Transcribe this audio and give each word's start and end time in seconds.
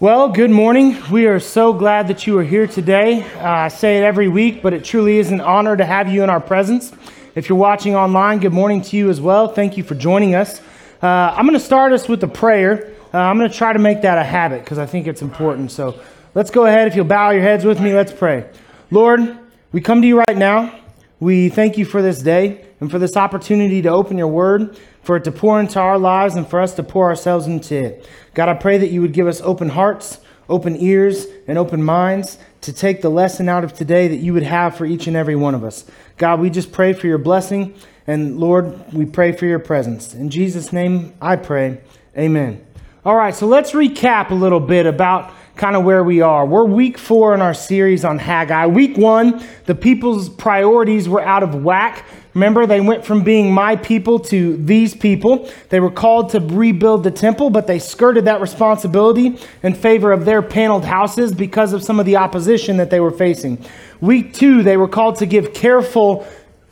Well, 0.00 0.28
good 0.28 0.52
morning. 0.52 0.96
We 1.10 1.26
are 1.26 1.40
so 1.40 1.72
glad 1.72 2.06
that 2.06 2.24
you 2.24 2.38
are 2.38 2.44
here 2.44 2.68
today. 2.68 3.24
Uh, 3.34 3.48
I 3.48 3.66
say 3.66 3.98
it 3.98 4.04
every 4.04 4.28
week, 4.28 4.62
but 4.62 4.72
it 4.72 4.84
truly 4.84 5.18
is 5.18 5.32
an 5.32 5.40
honor 5.40 5.76
to 5.76 5.84
have 5.84 6.08
you 6.08 6.22
in 6.22 6.30
our 6.30 6.38
presence. 6.38 6.92
If 7.34 7.48
you're 7.48 7.58
watching 7.58 7.96
online, 7.96 8.38
good 8.38 8.52
morning 8.52 8.80
to 8.82 8.96
you 8.96 9.10
as 9.10 9.20
well. 9.20 9.48
Thank 9.48 9.76
you 9.76 9.82
for 9.82 9.96
joining 9.96 10.36
us. 10.36 10.60
Uh, 11.02 11.34
I'm 11.36 11.46
going 11.46 11.58
to 11.58 11.64
start 11.64 11.90
us 11.90 12.08
with 12.08 12.22
a 12.22 12.28
prayer. 12.28 12.94
Uh, 13.12 13.18
I'm 13.18 13.38
going 13.38 13.50
to 13.50 13.56
try 13.56 13.72
to 13.72 13.80
make 13.80 14.02
that 14.02 14.18
a 14.18 14.22
habit 14.22 14.62
because 14.62 14.78
I 14.78 14.86
think 14.86 15.08
it's 15.08 15.20
important. 15.20 15.72
So 15.72 15.98
let's 16.32 16.52
go 16.52 16.66
ahead. 16.66 16.86
If 16.86 16.94
you'll 16.94 17.04
bow 17.04 17.30
your 17.30 17.42
heads 17.42 17.64
with 17.64 17.80
me, 17.80 17.92
let's 17.92 18.12
pray. 18.12 18.48
Lord, 18.92 19.36
we 19.72 19.80
come 19.80 20.00
to 20.02 20.06
you 20.06 20.20
right 20.20 20.36
now. 20.36 20.78
We 21.18 21.48
thank 21.48 21.76
you 21.76 21.84
for 21.84 22.02
this 22.02 22.22
day 22.22 22.64
and 22.80 22.88
for 22.88 23.00
this 23.00 23.16
opportunity 23.16 23.82
to 23.82 23.88
open 23.88 24.16
your 24.16 24.28
word 24.28 24.78
for 25.08 25.16
it 25.16 25.24
to 25.24 25.32
pour 25.32 25.58
into 25.58 25.80
our 25.80 25.98
lives 25.98 26.34
and 26.34 26.46
for 26.46 26.60
us 26.60 26.74
to 26.74 26.82
pour 26.82 27.06
ourselves 27.06 27.46
into 27.46 27.74
it. 27.74 28.06
God, 28.34 28.50
I 28.50 28.52
pray 28.52 28.76
that 28.76 28.90
you 28.90 29.00
would 29.00 29.14
give 29.14 29.26
us 29.26 29.40
open 29.40 29.70
hearts, 29.70 30.18
open 30.50 30.76
ears, 30.76 31.26
and 31.46 31.56
open 31.56 31.82
minds 31.82 32.36
to 32.60 32.74
take 32.74 33.00
the 33.00 33.08
lesson 33.08 33.48
out 33.48 33.64
of 33.64 33.72
today 33.72 34.08
that 34.08 34.16
you 34.16 34.34
would 34.34 34.42
have 34.42 34.76
for 34.76 34.84
each 34.84 35.06
and 35.06 35.16
every 35.16 35.34
one 35.34 35.54
of 35.54 35.64
us. 35.64 35.86
God, 36.18 36.40
we 36.40 36.50
just 36.50 36.72
pray 36.72 36.92
for 36.92 37.06
your 37.06 37.16
blessing, 37.16 37.74
and 38.06 38.38
Lord, 38.38 38.92
we 38.92 39.06
pray 39.06 39.32
for 39.32 39.46
your 39.46 39.58
presence. 39.58 40.12
In 40.12 40.28
Jesus' 40.28 40.74
name, 40.74 41.14
I 41.22 41.36
pray. 41.36 41.80
Amen. 42.14 42.62
All 43.02 43.16
right, 43.16 43.34
so 43.34 43.46
let's 43.46 43.72
recap 43.72 44.28
a 44.28 44.34
little 44.34 44.60
bit 44.60 44.84
about 44.84 45.32
kind 45.58 45.74
of 45.74 45.82
where 45.82 46.04
we 46.04 46.20
are. 46.20 46.46
We're 46.46 46.64
week 46.64 46.96
four 46.96 47.34
in 47.34 47.42
our 47.42 47.52
series 47.52 48.04
on 48.04 48.18
Haggai. 48.18 48.66
Week 48.68 48.96
one, 48.96 49.44
the 49.66 49.74
people's 49.74 50.28
priorities 50.28 51.08
were 51.08 51.20
out 51.20 51.42
of 51.42 51.64
whack. 51.64 52.04
Remember, 52.32 52.64
they 52.64 52.80
went 52.80 53.04
from 53.04 53.24
being 53.24 53.52
my 53.52 53.74
people 53.74 54.20
to 54.20 54.56
these 54.56 54.94
people. 54.94 55.50
They 55.70 55.80
were 55.80 55.90
called 55.90 56.30
to 56.30 56.40
rebuild 56.40 57.02
the 57.02 57.10
temple, 57.10 57.50
but 57.50 57.66
they 57.66 57.80
skirted 57.80 58.26
that 58.26 58.40
responsibility 58.40 59.36
in 59.64 59.74
favor 59.74 60.12
of 60.12 60.24
their 60.24 60.42
paneled 60.42 60.84
houses 60.84 61.34
because 61.34 61.72
of 61.72 61.82
some 61.82 61.98
of 61.98 62.06
the 62.06 62.16
opposition 62.16 62.76
that 62.76 62.90
they 62.90 63.00
were 63.00 63.10
facing. 63.10 63.58
Week 64.00 64.32
two, 64.32 64.62
they 64.62 64.76
were 64.76 64.86
called 64.86 65.16
to 65.16 65.26
give 65.26 65.54
careful 65.54 66.24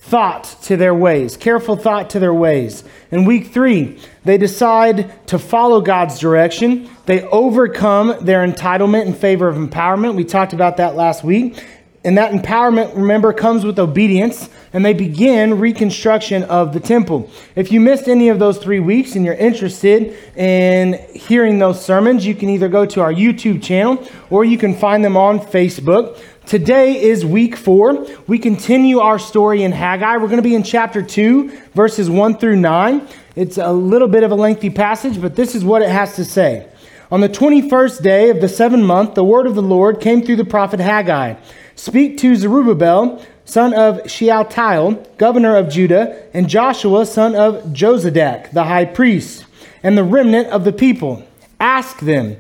thought 0.07 0.45
to 0.63 0.77
their 0.77 0.95
ways, 0.95 1.37
careful 1.37 1.75
thought 1.75 2.11
to 2.11 2.21
their 2.21 2.33
ways. 2.33 2.85
In 3.11 3.25
week 3.25 3.49
three, 3.49 3.99
they 4.25 4.39
decide 4.39 5.27
to 5.27 5.37
follow 5.37 5.81
God's 5.81 6.21
direction. 6.21 6.89
They 7.07 7.23
overcome 7.23 8.15
their 8.25 8.47
entitlement 8.47 9.07
in 9.07 9.15
favor 9.15 9.49
of 9.49 9.57
empowerment. 9.57 10.15
We 10.15 10.25
talked 10.25 10.53
about 10.53 10.77
that 10.77 10.95
last 10.95 11.25
week. 11.25 11.61
And 12.07 12.17
that 12.19 12.31
empowerment, 12.31 12.95
remember, 12.95 13.33
comes 13.33 13.65
with 13.65 13.81
obedience, 13.81 14.49
and 14.73 14.85
they 14.85 14.93
begin 14.93 15.59
reconstruction 15.59 16.45
of 16.45 16.73
the 16.73 16.79
temple. 16.79 17.29
If 17.57 17.73
you 17.73 17.81
missed 17.81 18.07
any 18.07 18.29
of 18.29 18.39
those 18.39 18.59
three 18.59 18.79
weeks 18.79 19.17
and 19.17 19.25
you're 19.25 19.35
interested 19.35 20.17
in 20.37 21.05
hearing 21.15 21.59
those 21.59 21.85
sermons, 21.85 22.25
you 22.25 22.37
can 22.37 22.49
either 22.49 22.69
go 22.69 22.87
to 22.87 23.01
our 23.01 23.13
YouTube 23.13 23.61
channel 23.61 24.07
or 24.31 24.45
you 24.45 24.57
can 24.57 24.77
find 24.77 25.05
them 25.05 25.17
on 25.17 25.41
Facebook. 25.41 26.17
Today 26.47 27.03
is 27.03 27.27
week 27.27 27.57
four. 27.57 28.07
We 28.29 28.39
continue 28.39 29.01
our 29.01 29.19
story 29.19 29.65
in 29.65 29.73
Haggai. 29.73 30.19
We're 30.19 30.29
going 30.29 30.37
to 30.37 30.43
be 30.43 30.55
in 30.55 30.63
chapter 30.63 31.03
2, 31.03 31.49
verses 31.75 32.09
1 32.09 32.39
through 32.39 32.55
9. 32.55 33.09
It's 33.35 33.59
a 33.59 33.73
little 33.73 34.07
bit 34.07 34.23
of 34.23 34.31
a 34.31 34.37
lengthy 34.37 34.71
passage, 34.71 35.21
but 35.21 35.35
this 35.35 35.57
is 35.57 35.65
what 35.65 35.83
it 35.83 35.89
has 35.89 36.15
to 36.15 36.25
say. 36.25 36.69
On 37.09 37.21
the 37.21 37.29
21st 37.29 38.03
day 38.03 38.31
of 38.31 38.41
the 38.41 38.49
seventh 38.49 38.83
month, 38.83 39.15
the 39.15 39.23
word 39.23 39.47
of 39.47 39.55
the 39.55 39.63
Lord 39.63 40.01
came 40.01 40.23
through 40.23 40.37
the 40.37 40.45
prophet 40.45 40.81
Haggai. 40.81 41.37
Speak 41.77 42.19
to 42.19 42.35
Zerubbabel, 42.35 43.25
son 43.45 43.73
of 43.75 44.11
Shealtiel, 44.11 45.07
governor 45.17 45.55
of 45.55 45.69
Judah, 45.69 46.21
and 46.35 46.49
Joshua, 46.49 47.07
son 47.07 47.37
of 47.37 47.63
Jozadak, 47.67 48.51
the 48.51 48.65
high 48.65 48.87
priest, 48.87 49.47
and 49.85 49.97
the 49.97 50.03
remnant 50.03 50.49
of 50.49 50.65
the 50.65 50.73
people. 50.73 51.25
Ask 51.61 52.01
them, 52.01 52.39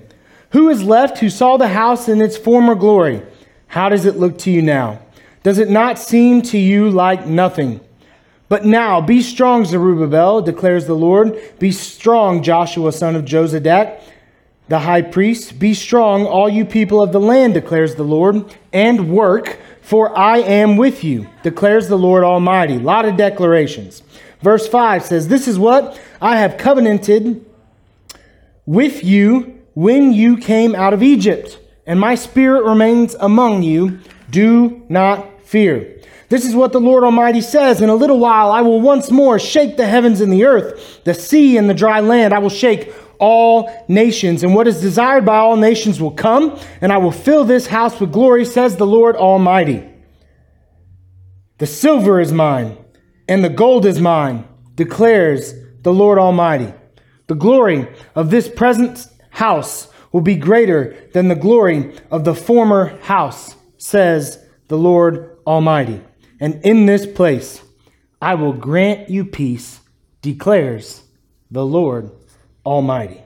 Who 0.50 0.68
is 0.68 0.82
left 0.82 1.18
who 1.18 1.30
saw 1.30 1.56
the 1.56 1.68
house 1.68 2.08
in 2.08 2.20
its 2.20 2.36
former 2.36 2.74
glory? 2.74 3.22
How 3.68 3.88
does 3.88 4.04
it 4.04 4.16
look 4.16 4.36
to 4.38 4.50
you 4.50 4.62
now? 4.62 4.98
Does 5.44 5.58
it 5.58 5.70
not 5.70 5.96
seem 5.96 6.42
to 6.42 6.58
you 6.58 6.90
like 6.90 7.24
nothing? 7.24 7.78
But 8.48 8.64
now 8.64 9.00
be 9.00 9.22
strong, 9.22 9.64
Zerubbabel, 9.64 10.42
declares 10.42 10.86
the 10.86 10.94
Lord. 10.94 11.40
Be 11.60 11.70
strong, 11.70 12.42
Joshua, 12.42 12.90
son 12.90 13.14
of 13.14 13.24
Jozadak 13.24 14.00
the 14.68 14.80
high 14.80 15.02
priest, 15.02 15.58
Be 15.58 15.74
strong, 15.74 16.26
all 16.26 16.48
you 16.48 16.64
people 16.64 17.02
of 17.02 17.12
the 17.12 17.20
land, 17.20 17.54
declares 17.54 17.94
the 17.94 18.02
Lord, 18.02 18.56
and 18.72 19.10
work, 19.10 19.58
for 19.80 20.16
I 20.18 20.38
am 20.38 20.76
with 20.76 21.04
you, 21.04 21.28
declares 21.42 21.88
the 21.88 21.98
Lord 21.98 22.24
Almighty. 22.24 22.78
Lot 22.78 23.04
of 23.04 23.16
declarations. 23.16 24.02
Verse 24.40 24.66
5 24.68 25.04
says, 25.04 25.28
This 25.28 25.46
is 25.46 25.58
what 25.58 26.00
I 26.20 26.38
have 26.38 26.56
covenanted 26.56 27.44
with 28.64 29.04
you 29.04 29.62
when 29.74 30.12
you 30.12 30.36
came 30.36 30.74
out 30.74 30.92
of 30.92 31.02
Egypt, 31.02 31.58
and 31.86 32.00
my 32.00 32.14
spirit 32.14 32.64
remains 32.64 33.14
among 33.14 33.62
you. 33.62 34.00
Do 34.30 34.84
not 34.88 35.42
fear. 35.42 36.00
This 36.28 36.44
is 36.44 36.56
what 36.56 36.72
the 36.72 36.80
Lord 36.80 37.04
Almighty 37.04 37.40
says 37.40 37.80
In 37.80 37.88
a 37.88 37.94
little 37.94 38.18
while, 38.18 38.50
I 38.50 38.62
will 38.62 38.80
once 38.80 39.10
more 39.10 39.38
shake 39.38 39.76
the 39.76 39.86
heavens 39.86 40.20
and 40.20 40.32
the 40.32 40.44
earth, 40.44 41.00
the 41.04 41.14
sea 41.14 41.56
and 41.56 41.70
the 41.70 41.74
dry 41.74 42.00
land. 42.00 42.34
I 42.34 42.40
will 42.40 42.50
shake 42.50 42.92
all 43.18 43.70
nations, 43.88 44.42
and 44.42 44.54
what 44.54 44.68
is 44.68 44.80
desired 44.80 45.24
by 45.24 45.38
all 45.38 45.56
nations 45.56 46.00
will 46.00 46.10
come, 46.10 46.58
and 46.80 46.92
I 46.92 46.98
will 46.98 47.12
fill 47.12 47.44
this 47.44 47.66
house 47.66 48.00
with 48.00 48.12
glory, 48.12 48.44
says 48.44 48.76
the 48.76 48.86
Lord 48.86 49.16
Almighty. 49.16 49.88
The 51.58 51.66
silver 51.66 52.20
is 52.20 52.32
mine, 52.32 52.76
and 53.28 53.44
the 53.44 53.48
gold 53.48 53.86
is 53.86 54.00
mine, 54.00 54.46
declares 54.74 55.54
the 55.82 55.92
Lord 55.92 56.18
Almighty. 56.18 56.72
The 57.28 57.34
glory 57.34 57.88
of 58.14 58.30
this 58.30 58.48
present 58.48 59.06
house 59.30 59.88
will 60.12 60.20
be 60.20 60.36
greater 60.36 60.96
than 61.12 61.28
the 61.28 61.34
glory 61.34 61.94
of 62.10 62.24
the 62.24 62.34
former 62.34 62.98
house, 63.02 63.56
says 63.78 64.44
the 64.68 64.78
Lord 64.78 65.36
Almighty. 65.46 66.02
And 66.40 66.64
in 66.64 66.86
this 66.86 67.06
place 67.06 67.62
I 68.20 68.34
will 68.34 68.52
grant 68.52 69.10
you 69.10 69.24
peace, 69.24 69.80
declares 70.22 71.04
the 71.50 71.64
Lord 71.64 72.10
Almighty. 72.66 73.22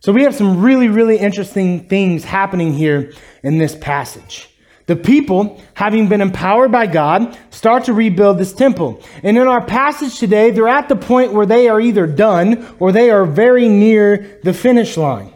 So 0.00 0.12
we 0.12 0.22
have 0.24 0.34
some 0.34 0.60
really, 0.60 0.88
really 0.88 1.16
interesting 1.16 1.88
things 1.88 2.24
happening 2.24 2.72
here 2.72 3.12
in 3.42 3.58
this 3.58 3.74
passage. 3.74 4.48
The 4.86 4.96
people, 4.96 5.60
having 5.74 6.08
been 6.08 6.20
empowered 6.20 6.72
by 6.72 6.86
God, 6.86 7.36
start 7.50 7.84
to 7.84 7.92
rebuild 7.92 8.38
this 8.38 8.52
temple. 8.52 9.02
And 9.22 9.36
in 9.36 9.46
our 9.46 9.64
passage 9.64 10.18
today, 10.18 10.50
they're 10.50 10.68
at 10.68 10.88
the 10.88 10.96
point 10.96 11.32
where 11.32 11.46
they 11.46 11.68
are 11.68 11.80
either 11.80 12.06
done 12.06 12.66
or 12.78 12.90
they 12.90 13.10
are 13.10 13.26
very 13.26 13.68
near 13.68 14.40
the 14.44 14.54
finish 14.54 14.96
line. 14.96 15.34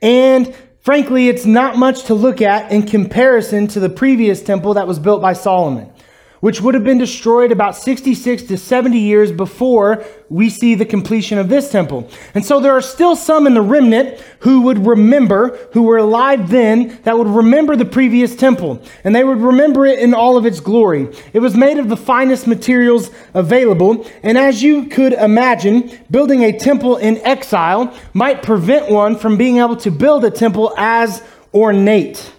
And 0.00 0.54
frankly, 0.80 1.28
it's 1.28 1.44
not 1.44 1.76
much 1.76 2.04
to 2.04 2.14
look 2.14 2.40
at 2.40 2.72
in 2.72 2.84
comparison 2.86 3.66
to 3.68 3.80
the 3.80 3.90
previous 3.90 4.42
temple 4.42 4.74
that 4.74 4.86
was 4.86 4.98
built 4.98 5.20
by 5.20 5.34
Solomon 5.34 5.92
which 6.40 6.60
would 6.60 6.74
have 6.74 6.84
been 6.84 6.98
destroyed 6.98 7.52
about 7.52 7.76
66 7.76 8.42
to 8.44 8.56
70 8.56 8.98
years 8.98 9.32
before 9.32 10.04
we 10.28 10.50
see 10.50 10.74
the 10.74 10.84
completion 10.84 11.38
of 11.38 11.48
this 11.48 11.70
temple. 11.70 12.08
And 12.34 12.44
so 12.44 12.60
there 12.60 12.72
are 12.72 12.82
still 12.82 13.16
some 13.16 13.46
in 13.46 13.54
the 13.54 13.62
remnant 13.62 14.20
who 14.40 14.62
would 14.62 14.86
remember, 14.86 15.56
who 15.72 15.82
were 15.82 15.98
alive 15.98 16.50
then, 16.50 16.98
that 17.04 17.16
would 17.16 17.26
remember 17.26 17.76
the 17.76 17.84
previous 17.84 18.36
temple. 18.36 18.82
And 19.04 19.14
they 19.14 19.24
would 19.24 19.38
remember 19.38 19.86
it 19.86 19.98
in 19.98 20.14
all 20.14 20.36
of 20.36 20.46
its 20.46 20.60
glory. 20.60 21.08
It 21.32 21.40
was 21.40 21.56
made 21.56 21.78
of 21.78 21.88
the 21.88 21.96
finest 21.96 22.46
materials 22.46 23.10
available. 23.34 24.06
And 24.22 24.38
as 24.38 24.62
you 24.62 24.86
could 24.86 25.12
imagine, 25.14 25.98
building 26.10 26.44
a 26.44 26.56
temple 26.56 26.96
in 26.96 27.18
exile 27.18 27.94
might 28.12 28.42
prevent 28.42 28.90
one 28.90 29.16
from 29.16 29.36
being 29.36 29.58
able 29.58 29.76
to 29.76 29.90
build 29.90 30.24
a 30.24 30.30
temple 30.30 30.74
as 30.76 31.22
ornate. 31.52 32.32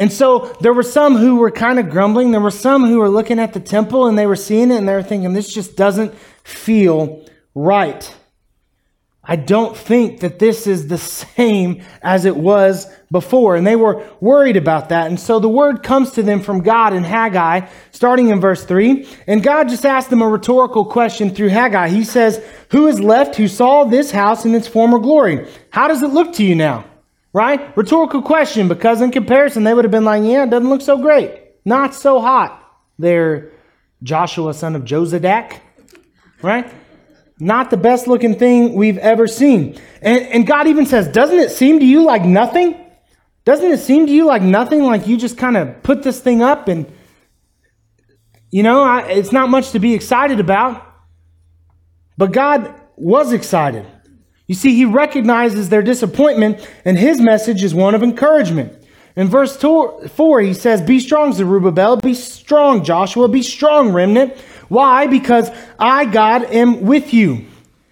And 0.00 0.10
so 0.10 0.56
there 0.62 0.72
were 0.72 0.82
some 0.82 1.16
who 1.16 1.36
were 1.36 1.50
kind 1.50 1.78
of 1.78 1.90
grumbling. 1.90 2.30
There 2.30 2.40
were 2.40 2.50
some 2.50 2.86
who 2.86 2.98
were 2.98 3.10
looking 3.10 3.38
at 3.38 3.52
the 3.52 3.60
temple 3.60 4.06
and 4.06 4.18
they 4.18 4.26
were 4.26 4.34
seeing 4.34 4.70
it 4.70 4.78
and 4.78 4.88
they 4.88 4.94
were 4.94 5.02
thinking, 5.02 5.34
this 5.34 5.52
just 5.52 5.76
doesn't 5.76 6.14
feel 6.42 7.22
right. 7.54 8.12
I 9.22 9.36
don't 9.36 9.76
think 9.76 10.20
that 10.20 10.38
this 10.38 10.66
is 10.66 10.88
the 10.88 10.96
same 10.96 11.82
as 12.00 12.24
it 12.24 12.34
was 12.34 12.86
before. 13.12 13.56
And 13.56 13.66
they 13.66 13.76
were 13.76 14.02
worried 14.20 14.56
about 14.56 14.88
that. 14.88 15.08
And 15.08 15.20
so 15.20 15.38
the 15.38 15.50
word 15.50 15.82
comes 15.82 16.12
to 16.12 16.22
them 16.22 16.40
from 16.40 16.62
God 16.62 16.94
in 16.94 17.04
Haggai, 17.04 17.68
starting 17.90 18.30
in 18.30 18.40
verse 18.40 18.64
3. 18.64 19.06
And 19.26 19.42
God 19.42 19.68
just 19.68 19.84
asked 19.84 20.08
them 20.08 20.22
a 20.22 20.28
rhetorical 20.28 20.86
question 20.86 21.28
through 21.34 21.48
Haggai. 21.50 21.90
He 21.90 22.04
says, 22.04 22.42
Who 22.70 22.86
is 22.86 23.00
left 23.00 23.36
who 23.36 23.48
saw 23.48 23.84
this 23.84 24.10
house 24.10 24.46
in 24.46 24.54
its 24.54 24.66
former 24.66 24.98
glory? 24.98 25.46
How 25.68 25.88
does 25.88 26.02
it 26.02 26.10
look 26.10 26.32
to 26.36 26.44
you 26.44 26.54
now? 26.54 26.86
Right? 27.32 27.76
Rhetorical 27.76 28.22
question 28.22 28.66
because 28.66 29.00
in 29.00 29.12
comparison, 29.12 29.62
they 29.64 29.72
would 29.72 29.84
have 29.84 29.92
been 29.92 30.04
like, 30.04 30.24
yeah, 30.24 30.44
it 30.44 30.50
doesn't 30.50 30.68
look 30.68 30.80
so 30.80 30.98
great. 30.98 31.30
Not 31.64 31.94
so 31.94 32.20
hot. 32.20 32.56
They're 32.98 33.52
Joshua, 34.02 34.52
son 34.54 34.74
of 34.74 34.82
Jozadak. 34.82 35.60
Right? 36.42 36.72
Not 37.38 37.70
the 37.70 37.76
best 37.76 38.06
looking 38.06 38.34
thing 38.34 38.74
we've 38.74 38.98
ever 38.98 39.26
seen. 39.26 39.78
And, 40.02 40.22
and 40.26 40.46
God 40.46 40.66
even 40.66 40.86
says, 40.86 41.08
doesn't 41.08 41.38
it 41.38 41.50
seem 41.50 41.78
to 41.80 41.86
you 41.86 42.02
like 42.02 42.24
nothing? 42.24 42.76
Doesn't 43.44 43.70
it 43.70 43.78
seem 43.78 44.06
to 44.06 44.12
you 44.12 44.26
like 44.26 44.42
nothing? 44.42 44.82
Like 44.82 45.06
you 45.06 45.16
just 45.16 45.38
kind 45.38 45.56
of 45.56 45.82
put 45.82 46.02
this 46.02 46.20
thing 46.20 46.42
up 46.42 46.68
and, 46.68 46.90
you 48.50 48.62
know, 48.62 48.82
I, 48.82 49.02
it's 49.02 49.32
not 49.32 49.48
much 49.48 49.70
to 49.70 49.78
be 49.78 49.94
excited 49.94 50.40
about. 50.40 50.86
But 52.18 52.32
God 52.32 52.74
was 52.96 53.32
excited. 53.32 53.86
You 54.50 54.56
see, 54.56 54.74
he 54.74 54.84
recognizes 54.84 55.68
their 55.68 55.80
disappointment, 55.80 56.68
and 56.84 56.98
his 56.98 57.20
message 57.20 57.62
is 57.62 57.72
one 57.72 57.94
of 57.94 58.02
encouragement. 58.02 58.72
In 59.14 59.28
verse 59.28 59.56
4, 59.56 60.40
he 60.40 60.54
says, 60.54 60.82
Be 60.82 60.98
strong, 60.98 61.32
Zerubbabel, 61.32 61.98
be 61.98 62.14
strong, 62.14 62.82
Joshua, 62.82 63.28
be 63.28 63.42
strong, 63.42 63.92
remnant. 63.92 64.36
Why? 64.68 65.06
Because 65.06 65.52
I, 65.78 66.04
God, 66.04 66.42
am 66.46 66.80
with 66.80 67.14
you. 67.14 67.46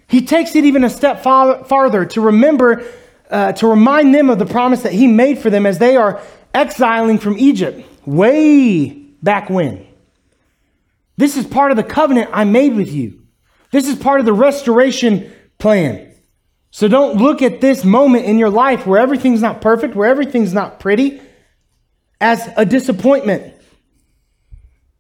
He 0.08 0.26
takes 0.26 0.56
it 0.56 0.64
even 0.64 0.82
a 0.82 0.90
step 0.90 1.22
farther 1.22 2.04
to 2.06 2.20
remember, 2.20 2.84
uh, 3.30 3.52
to 3.52 3.68
remind 3.68 4.12
them 4.12 4.28
of 4.28 4.40
the 4.40 4.46
promise 4.46 4.82
that 4.82 4.92
he 4.92 5.06
made 5.06 5.38
for 5.38 5.50
them 5.50 5.64
as 5.64 5.78
they 5.78 5.96
are 5.96 6.20
exiling 6.52 7.18
from 7.18 7.38
Egypt 7.38 7.86
way 8.04 8.88
back 9.22 9.48
when. 9.48 9.86
This 11.16 11.36
is 11.36 11.46
part 11.46 11.70
of 11.70 11.76
the 11.76 11.84
covenant 11.84 12.30
I 12.32 12.42
made 12.42 12.74
with 12.74 12.90
you. 12.90 13.22
This 13.70 13.86
is 13.86 13.94
part 13.94 14.18
of 14.18 14.26
the 14.26 14.32
restoration 14.32 15.30
plan. 15.58 16.07
So 16.78 16.86
don't 16.86 17.16
look 17.16 17.42
at 17.42 17.60
this 17.60 17.84
moment 17.84 18.26
in 18.26 18.38
your 18.38 18.50
life 18.50 18.86
where 18.86 19.00
everything's 19.00 19.42
not 19.42 19.60
perfect, 19.60 19.96
where 19.96 20.08
everything's 20.08 20.52
not 20.52 20.78
pretty, 20.78 21.20
as 22.20 22.48
a 22.56 22.64
disappointment. 22.64 23.52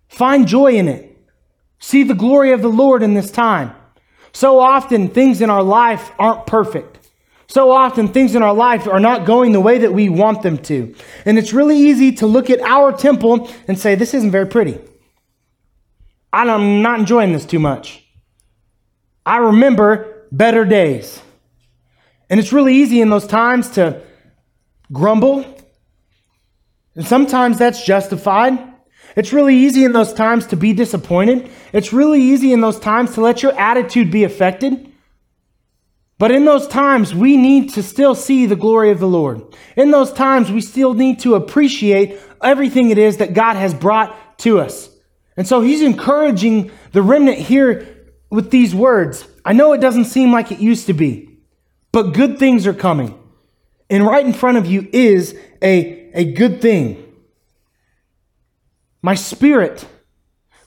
Find 0.08 0.48
joy 0.48 0.72
in 0.72 0.88
it. 0.88 1.16
See 1.78 2.02
the 2.02 2.16
glory 2.16 2.50
of 2.50 2.62
the 2.62 2.68
Lord 2.68 3.04
in 3.04 3.14
this 3.14 3.30
time. 3.30 3.76
So 4.32 4.58
often, 4.58 5.06
things 5.06 5.40
in 5.40 5.50
our 5.50 5.62
life 5.62 6.10
aren't 6.18 6.48
perfect. 6.48 7.10
So 7.46 7.70
often, 7.70 8.08
things 8.08 8.34
in 8.34 8.42
our 8.42 8.54
life 8.54 8.88
are 8.88 8.98
not 8.98 9.24
going 9.24 9.52
the 9.52 9.60
way 9.60 9.78
that 9.78 9.92
we 9.92 10.08
want 10.08 10.42
them 10.42 10.58
to. 10.58 10.96
And 11.24 11.38
it's 11.38 11.52
really 11.52 11.78
easy 11.78 12.10
to 12.14 12.26
look 12.26 12.50
at 12.50 12.60
our 12.60 12.90
temple 12.90 13.48
and 13.68 13.78
say, 13.78 13.94
This 13.94 14.14
isn't 14.14 14.32
very 14.32 14.48
pretty. 14.48 14.80
I'm 16.32 16.82
not 16.82 16.98
enjoying 16.98 17.32
this 17.32 17.46
too 17.46 17.60
much. 17.60 18.04
I 19.24 19.36
remember 19.36 20.26
better 20.32 20.64
days. 20.64 21.22
And 22.30 22.38
it's 22.38 22.52
really 22.52 22.74
easy 22.74 23.00
in 23.00 23.10
those 23.10 23.26
times 23.26 23.70
to 23.70 24.02
grumble. 24.92 25.44
And 26.94 27.06
sometimes 27.06 27.58
that's 27.58 27.84
justified. 27.84 28.58
It's 29.16 29.32
really 29.32 29.56
easy 29.56 29.84
in 29.84 29.92
those 29.92 30.12
times 30.12 30.46
to 30.48 30.56
be 30.56 30.72
disappointed. 30.72 31.50
It's 31.72 31.92
really 31.92 32.20
easy 32.20 32.52
in 32.52 32.60
those 32.60 32.78
times 32.78 33.14
to 33.14 33.20
let 33.20 33.42
your 33.42 33.58
attitude 33.58 34.10
be 34.10 34.24
affected. 34.24 34.92
But 36.18 36.32
in 36.32 36.44
those 36.44 36.66
times, 36.66 37.14
we 37.14 37.36
need 37.36 37.74
to 37.74 37.82
still 37.82 38.14
see 38.14 38.46
the 38.46 38.56
glory 38.56 38.90
of 38.90 38.98
the 38.98 39.08
Lord. 39.08 39.42
In 39.76 39.92
those 39.92 40.12
times, 40.12 40.50
we 40.50 40.60
still 40.60 40.94
need 40.94 41.20
to 41.20 41.36
appreciate 41.36 42.18
everything 42.42 42.90
it 42.90 42.98
is 42.98 43.18
that 43.18 43.34
God 43.34 43.54
has 43.54 43.72
brought 43.72 44.38
to 44.40 44.60
us. 44.60 44.90
And 45.36 45.46
so 45.46 45.60
he's 45.60 45.82
encouraging 45.82 46.72
the 46.90 47.02
remnant 47.02 47.38
here 47.38 47.86
with 48.30 48.50
these 48.50 48.74
words. 48.74 49.26
I 49.44 49.52
know 49.52 49.72
it 49.72 49.80
doesn't 49.80 50.06
seem 50.06 50.32
like 50.32 50.50
it 50.50 50.58
used 50.58 50.86
to 50.86 50.92
be, 50.92 51.27
but 51.92 52.14
good 52.14 52.38
things 52.38 52.66
are 52.66 52.74
coming. 52.74 53.18
And 53.90 54.06
right 54.06 54.24
in 54.24 54.32
front 54.32 54.58
of 54.58 54.66
you 54.66 54.88
is 54.92 55.36
a, 55.62 56.10
a 56.14 56.32
good 56.32 56.60
thing. 56.60 57.04
My 59.00 59.14
spirit, 59.14 59.86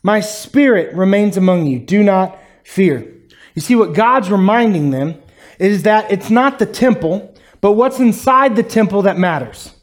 my 0.02 0.20
spirit 0.20 0.96
remains 0.96 1.38
among 1.38 1.68
you. 1.68 1.80
Do 1.80 2.04
not 2.04 2.40
fear. 2.64 3.14
You 3.54 3.62
see, 3.62 3.76
what 3.76 3.94
God's 3.94 4.32
reminding 4.32 4.92
them 4.92 5.22
is 5.60 5.84
that 5.84 6.12
it's 6.12 6.30
not 6.30 6.58
the 6.58 6.66
temple, 6.66 7.36
but 7.60 7.74
what's 7.74 8.00
inside 8.00 8.56
the 8.56 8.64
temple 8.64 9.04
that 9.04 9.18
matters. 9.18 9.74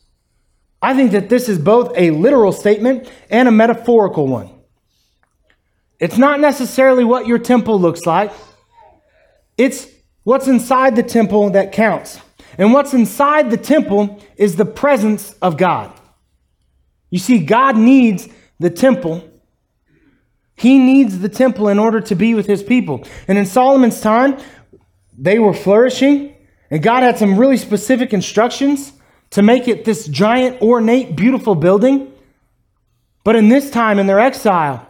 I 0.81 0.95
think 0.95 1.13
that 1.13 1.29
this 1.29 1.49
is 1.49 1.59
both 1.59 1.93
a 1.97 2.11
literal 2.11 2.53
statement 2.53 3.11
and 3.31 3.49
a 3.49 3.53
metaphorical 3.53 4.27
one. 4.27 4.51
It's 6.01 6.19
not 6.19 6.41
necessarily 6.41 7.05
what 7.05 7.27
your 7.27 7.39
temple 7.39 7.81
looks 7.81 8.07
like, 8.07 8.33
it's 9.57 9.89
what's 10.29 10.47
inside 10.47 10.95
the 10.95 11.03
temple 11.03 11.49
that 11.49 11.73
counts. 11.73 12.21
And 12.59 12.75
what's 12.75 12.93
inside 12.93 13.51
the 13.51 13.57
temple 13.57 14.23
is 14.37 14.57
the 14.57 14.67
presence 14.67 15.35
of 15.41 15.57
God. 15.57 15.91
You 17.09 17.19
see, 17.19 17.39
God 17.39 17.79
needs 17.79 18.29
the 18.59 18.69
temple. 18.69 19.27
He 20.55 20.79
needs 20.79 21.21
the 21.21 21.31
temple 21.31 21.69
in 21.69 21.79
order 21.79 22.03
to 22.03 22.15
be 22.15 22.35
with 22.35 22.47
his 22.47 22.63
people. 22.63 23.05
And 23.27 23.39
in 23.39 23.47
Solomon's 23.47 24.03
time, 24.03 24.37
they 25.17 25.39
were 25.39 25.55
flourishing, 25.55 26.37
and 26.71 26.83
God 26.83 27.03
had 27.03 27.17
some 27.17 27.39
really 27.39 27.57
specific 27.57 28.13
instructions 28.13 28.93
to 29.31 29.41
make 29.41 29.67
it 29.67 29.87
this 29.87 30.07
giant, 30.09 30.61
ornate, 30.61 31.17
beautiful 31.17 31.55
building. 31.55 32.13
But 33.25 33.35
in 33.35 33.49
this 33.49 33.71
time, 33.71 33.99
in 33.99 34.07
their 34.07 34.21
exile, 34.21 34.87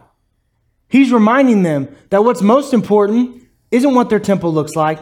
he's 0.89 1.13
reminding 1.13 1.63
them 1.63 1.95
that 2.09 2.25
what's 2.25 2.41
most 2.41 2.73
important 2.73 3.43
isn't 3.71 3.95
what 3.95 4.09
their 4.09 4.19
temple 4.19 4.53
looks 4.53 4.75
like, 4.75 4.99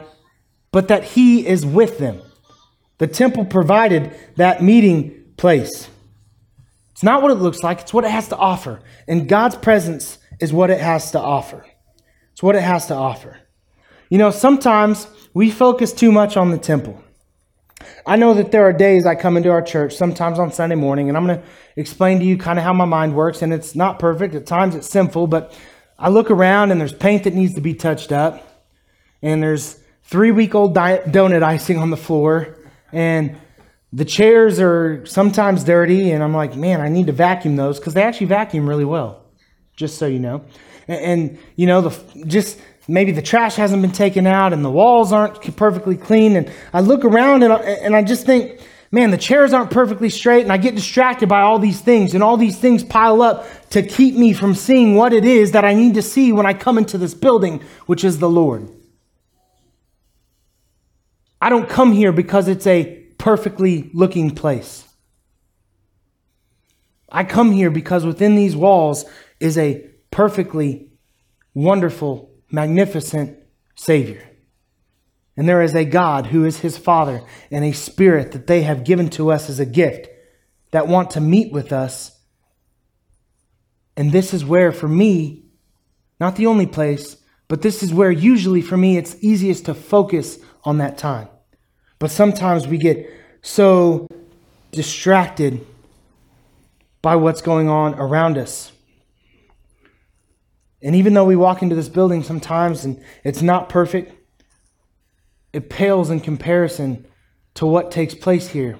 but 0.71 0.87
that 0.87 1.03
he 1.03 1.45
is 1.47 1.65
with 1.65 1.97
them. 1.97 2.21
The 2.97 3.07
temple 3.07 3.45
provided 3.45 4.15
that 4.35 4.63
meeting 4.63 5.23
place. 5.37 5.89
It's 6.91 7.03
not 7.03 7.21
what 7.21 7.31
it 7.31 7.35
looks 7.35 7.61
like, 7.61 7.81
it's 7.81 7.93
what 7.93 8.05
it 8.05 8.11
has 8.11 8.27
to 8.29 8.37
offer. 8.37 8.81
And 9.07 9.29
God's 9.29 9.55
presence 9.55 10.17
is 10.39 10.51
what 10.51 10.69
it 10.69 10.79
has 10.79 11.11
to 11.11 11.19
offer. 11.19 11.65
It's 12.33 12.41
what 12.41 12.55
it 12.55 12.63
has 12.63 12.87
to 12.87 12.95
offer. 12.95 13.39
You 14.09 14.17
know, 14.17 14.31
sometimes 14.31 15.07
we 15.33 15.51
focus 15.51 15.93
too 15.93 16.11
much 16.11 16.37
on 16.37 16.51
the 16.51 16.57
temple. 16.57 17.03
I 18.05 18.15
know 18.15 18.33
that 18.33 18.51
there 18.51 18.63
are 18.63 18.73
days 18.73 19.05
I 19.05 19.15
come 19.15 19.37
into 19.37 19.51
our 19.51 19.61
church, 19.61 19.95
sometimes 19.95 20.39
on 20.39 20.51
Sunday 20.51 20.75
morning, 20.75 21.09
and 21.09 21.17
I'm 21.17 21.27
going 21.27 21.39
to 21.39 21.45
explain 21.75 22.19
to 22.19 22.25
you 22.25 22.37
kind 22.37 22.57
of 22.57 22.65
how 22.65 22.73
my 22.73 22.85
mind 22.85 23.15
works. 23.15 23.41
And 23.41 23.53
it's 23.53 23.75
not 23.75 23.99
perfect, 23.99 24.33
at 24.33 24.47
times 24.47 24.75
it's 24.75 24.89
sinful, 24.89 25.27
but 25.27 25.55
I 25.99 26.09
look 26.09 26.31
around 26.31 26.71
and 26.71 26.79
there's 26.79 26.93
paint 26.93 27.25
that 27.25 27.33
needs 27.33 27.53
to 27.55 27.61
be 27.61 27.73
touched 27.73 28.11
up, 28.11 28.65
and 29.21 29.43
there's 29.43 29.79
three 30.07 30.31
week 30.31 30.55
old 30.55 30.73
donut 30.75 31.43
icing 31.43 31.77
on 31.77 31.89
the 31.89 31.97
floor, 31.97 32.57
and 32.91 33.37
the 33.93 34.05
chairs 34.05 34.59
are 34.59 35.05
sometimes 35.05 35.63
dirty, 35.63 36.11
and 36.11 36.23
I'm 36.23 36.33
like, 36.33 36.55
man, 36.55 36.81
I 36.81 36.89
need 36.89 37.07
to 37.07 37.13
vacuum 37.13 37.55
those 37.55 37.79
because 37.79 37.93
they 37.93 38.03
actually 38.03 38.27
vacuum 38.27 38.67
really 38.67 38.85
well, 38.85 39.25
just 39.75 39.97
so 39.97 40.07
you 40.07 40.19
know. 40.19 40.43
And, 40.87 40.99
and 40.99 41.39
you 41.55 41.67
know, 41.67 41.81
the 41.81 42.25
just 42.25 42.59
maybe 42.87 43.11
the 43.11 43.21
trash 43.21 43.55
hasn't 43.55 43.81
been 43.81 43.91
taken 43.91 44.25
out 44.25 44.53
and 44.53 44.63
the 44.63 44.71
walls 44.71 45.11
aren't 45.11 45.55
perfectly 45.57 45.97
clean. 45.97 46.37
And 46.37 46.51
I 46.71 46.79
look 46.79 47.03
around 47.03 47.43
and 47.43 47.51
I, 47.51 47.57
and 47.57 47.93
I 47.93 48.01
just 48.01 48.25
think, 48.25 48.61
man, 48.91 49.11
the 49.11 49.17
chairs 49.17 49.51
aren't 49.51 49.71
perfectly 49.71 50.09
straight, 50.09 50.43
and 50.43 50.51
I 50.51 50.57
get 50.57 50.75
distracted 50.75 51.27
by 51.27 51.41
all 51.41 51.59
these 51.59 51.81
things, 51.81 52.13
and 52.13 52.23
all 52.23 52.37
these 52.37 52.57
things 52.57 52.83
pile 52.83 53.21
up 53.21 53.45
to 53.71 53.83
keep 53.83 54.15
me 54.15 54.33
from 54.33 54.53
seeing 54.55 54.95
what 54.95 55.11
it 55.11 55.25
is 55.25 55.51
that 55.51 55.65
I 55.65 55.73
need 55.73 55.95
to 55.95 56.01
see 56.01 56.31
when 56.31 56.45
I 56.45 56.53
come 56.53 56.77
into 56.77 56.97
this 56.97 57.13
building, 57.13 57.61
which 57.85 58.03
is 58.03 58.19
the 58.19 58.29
Lord. 58.29 58.69
I 61.41 61.49
don't 61.49 61.69
come 61.69 61.91
here 61.91 62.11
because 62.11 62.47
it's 62.47 62.67
a 62.67 63.03
perfectly 63.17 63.89
looking 63.93 64.33
place. 64.33 64.87
I 67.09 67.23
come 67.23 67.51
here 67.51 67.69
because 67.69 68.05
within 68.05 68.35
these 68.35 68.55
walls 68.55 69.05
is 69.39 69.57
a 69.57 69.87
perfectly 70.11 70.91
wonderful, 71.53 72.31
magnificent 72.51 73.37
Savior. 73.75 74.23
And 75.35 75.47
there 75.47 75.61
is 75.61 75.75
a 75.75 75.85
God 75.85 76.27
who 76.27 76.45
is 76.45 76.59
his 76.59 76.77
Father 76.77 77.21
and 77.51 77.63
a 77.63 77.71
Spirit 77.71 78.31
that 78.31 78.47
they 78.47 78.63
have 78.63 78.83
given 78.83 79.09
to 79.11 79.31
us 79.31 79.49
as 79.49 79.59
a 79.59 79.65
gift 79.65 80.09
that 80.71 80.87
want 80.87 81.11
to 81.11 81.21
meet 81.21 81.53
with 81.53 81.71
us. 81.71 82.19
And 83.95 84.11
this 84.11 84.33
is 84.33 84.43
where, 84.43 84.71
for 84.71 84.87
me, 84.87 85.45
not 86.19 86.35
the 86.35 86.47
only 86.47 86.65
place, 86.65 87.17
but 87.47 87.61
this 87.61 87.83
is 87.83 87.93
where 87.93 88.11
usually 88.11 88.61
for 88.61 88.77
me 88.77 88.97
it's 88.97 89.15
easiest 89.21 89.65
to 89.65 89.73
focus 89.73 90.39
on 90.67 90.79
that 90.79 90.97
time. 90.97 91.29
But 91.97 92.11
sometimes 92.11 92.67
we 92.67 92.77
get 92.77 93.09
so 93.41 94.05
distracted 94.71 95.65
by 97.01 97.15
what's 97.15 97.41
going 97.41 97.69
on 97.69 97.93
around 97.93 98.37
us. 98.37 98.73
And 100.81 100.93
even 100.93 101.13
though 101.13 101.23
we 101.23 101.37
walk 101.37 101.61
into 101.61 101.73
this 101.73 101.87
building 101.87 102.21
sometimes 102.21 102.83
and 102.83 103.01
it's 103.23 103.41
not 103.41 103.69
perfect, 103.69 104.13
it 105.53 105.69
pales 105.69 106.09
in 106.09 106.19
comparison 106.19 107.07
to 107.53 107.65
what 107.65 107.89
takes 107.89 108.13
place 108.13 108.49
here. 108.49 108.77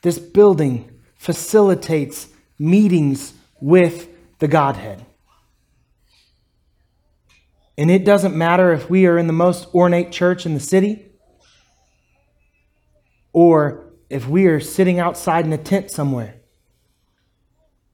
This 0.00 0.18
building 0.18 0.90
facilitates 1.16 2.28
meetings 2.58 3.34
with 3.60 4.08
the 4.38 4.48
Godhead. 4.48 5.04
And 7.76 7.90
it 7.90 8.06
doesn't 8.06 8.34
matter 8.34 8.72
if 8.72 8.88
we 8.88 9.04
are 9.04 9.18
in 9.18 9.26
the 9.26 9.34
most 9.34 9.66
ornate 9.74 10.12
church 10.12 10.46
in 10.46 10.54
the 10.54 10.60
city 10.60 11.12
or 13.36 13.92
if 14.08 14.26
we 14.26 14.46
are 14.46 14.58
sitting 14.58 14.98
outside 14.98 15.44
in 15.44 15.52
a 15.52 15.58
tent 15.58 15.90
somewhere. 15.90 16.36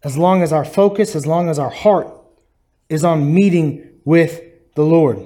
As 0.05 0.17
long 0.17 0.41
as 0.41 0.53
our 0.53 0.65
focus, 0.65 1.17
as 1.17 1.27
long 1.27 1.49
as 1.49 1.59
our 1.59 1.69
heart 1.69 2.07
is 2.89 3.03
on 3.03 3.35
meeting 3.35 3.91
with 4.05 4.41
the 4.77 4.85
Lord. 4.85 5.19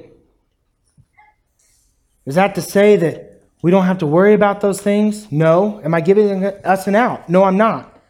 Is 2.24 2.36
that 2.36 2.54
to 2.54 2.62
say 2.62 2.96
that 2.96 3.42
we 3.60 3.70
don't 3.70 3.84
have 3.84 3.98
to 3.98 4.06
worry 4.06 4.32
about 4.32 4.62
those 4.62 4.80
things? 4.80 5.30
No. 5.30 5.82
Am 5.84 5.92
I 5.92 6.00
giving 6.00 6.44
us 6.44 6.86
an 6.86 6.94
out? 6.94 7.28
No, 7.28 7.44
I'm 7.44 7.58
not. 7.58 8.00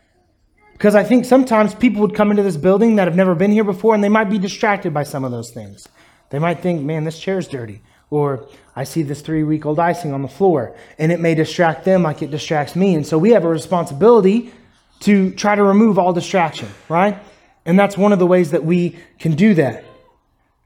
Because 0.74 0.94
I 0.94 1.02
think 1.02 1.24
sometimes 1.24 1.74
people 1.74 2.02
would 2.02 2.14
come 2.14 2.30
into 2.30 2.44
this 2.44 2.56
building 2.56 2.96
that 2.96 3.08
have 3.08 3.16
never 3.16 3.34
been 3.34 3.50
here 3.50 3.64
before 3.64 3.96
and 3.96 4.04
they 4.04 4.08
might 4.08 4.30
be 4.30 4.38
distracted 4.38 4.94
by 4.94 5.02
some 5.02 5.24
of 5.24 5.32
those 5.32 5.50
things. 5.50 5.88
They 6.30 6.38
might 6.38 6.60
think, 6.60 6.82
man, 6.82 7.02
this 7.02 7.18
chair's 7.18 7.48
dirty. 7.48 7.82
Or 8.10 8.48
I 8.74 8.84
see 8.84 9.02
this 9.02 9.20
three 9.20 9.42
week 9.42 9.66
old 9.66 9.78
icing 9.78 10.12
on 10.12 10.22
the 10.22 10.28
floor, 10.28 10.76
and 10.98 11.10
it 11.10 11.20
may 11.20 11.34
distract 11.34 11.84
them 11.84 12.02
like 12.02 12.22
it 12.22 12.30
distracts 12.30 12.76
me. 12.76 12.94
And 12.94 13.06
so 13.06 13.18
we 13.18 13.30
have 13.30 13.44
a 13.44 13.48
responsibility 13.48 14.52
to 15.00 15.32
try 15.32 15.54
to 15.54 15.62
remove 15.62 15.98
all 15.98 16.12
distraction, 16.12 16.68
right? 16.88 17.18
And 17.64 17.78
that's 17.78 17.98
one 17.98 18.12
of 18.12 18.18
the 18.18 18.26
ways 18.26 18.52
that 18.52 18.64
we 18.64 18.98
can 19.18 19.34
do 19.34 19.54
that. 19.54 19.84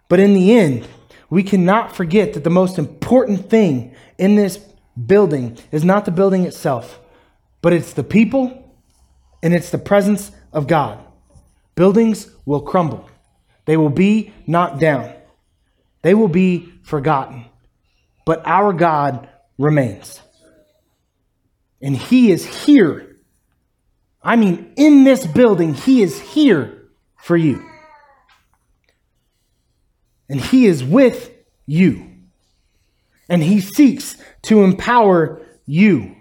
But 0.09 0.21
in 0.21 0.35
the 0.35 0.55
end, 0.55 0.87
we 1.31 1.43
cannot 1.43 1.95
forget 1.95 2.35
that 2.35 2.45
the 2.45 2.51
most 2.51 2.79
important 2.79 3.49
thing 3.49 3.95
in 4.19 4.35
this 4.35 4.59
building 5.07 5.57
is 5.73 5.85
not 5.85 6.05
the 6.05 6.11
building 6.11 6.45
itself, 6.45 6.99
but 7.63 7.73
it's 7.73 7.93
the 7.93 8.05
people 8.05 8.75
and 9.43 9.55
it's 9.55 9.71
the 9.71 9.79
presence 9.79 10.33
of 10.53 10.67
God. 10.67 10.99
Buildings 11.75 12.31
will 12.45 12.61
crumble, 12.61 13.09
they 13.65 13.77
will 13.77 13.89
be 13.89 14.33
knocked 14.47 14.81
down, 14.81 15.15
they 16.03 16.15
will 16.15 16.29
be 16.29 16.73
forgotten. 16.83 17.45
But 18.25 18.43
our 18.47 18.73
God 18.73 19.29
remains. 19.59 20.21
And 21.81 21.97
He 21.97 22.31
is 22.31 22.65
here. 22.65 23.17
I 24.23 24.37
mean, 24.37 24.73
in 24.77 25.05
this 25.05 25.27
building, 25.27 25.75
He 25.75 26.03
is 26.03 26.21
here 26.21 26.89
for 27.17 27.37
you. 27.37 27.65
And 30.29 30.41
He 30.41 30.67
is 30.67 30.85
with 30.85 31.31
you. 31.67 32.07
And 33.29 33.43
He 33.43 33.61
seeks 33.61 34.17
to 34.43 34.63
empower 34.63 35.41
you. 35.67 36.17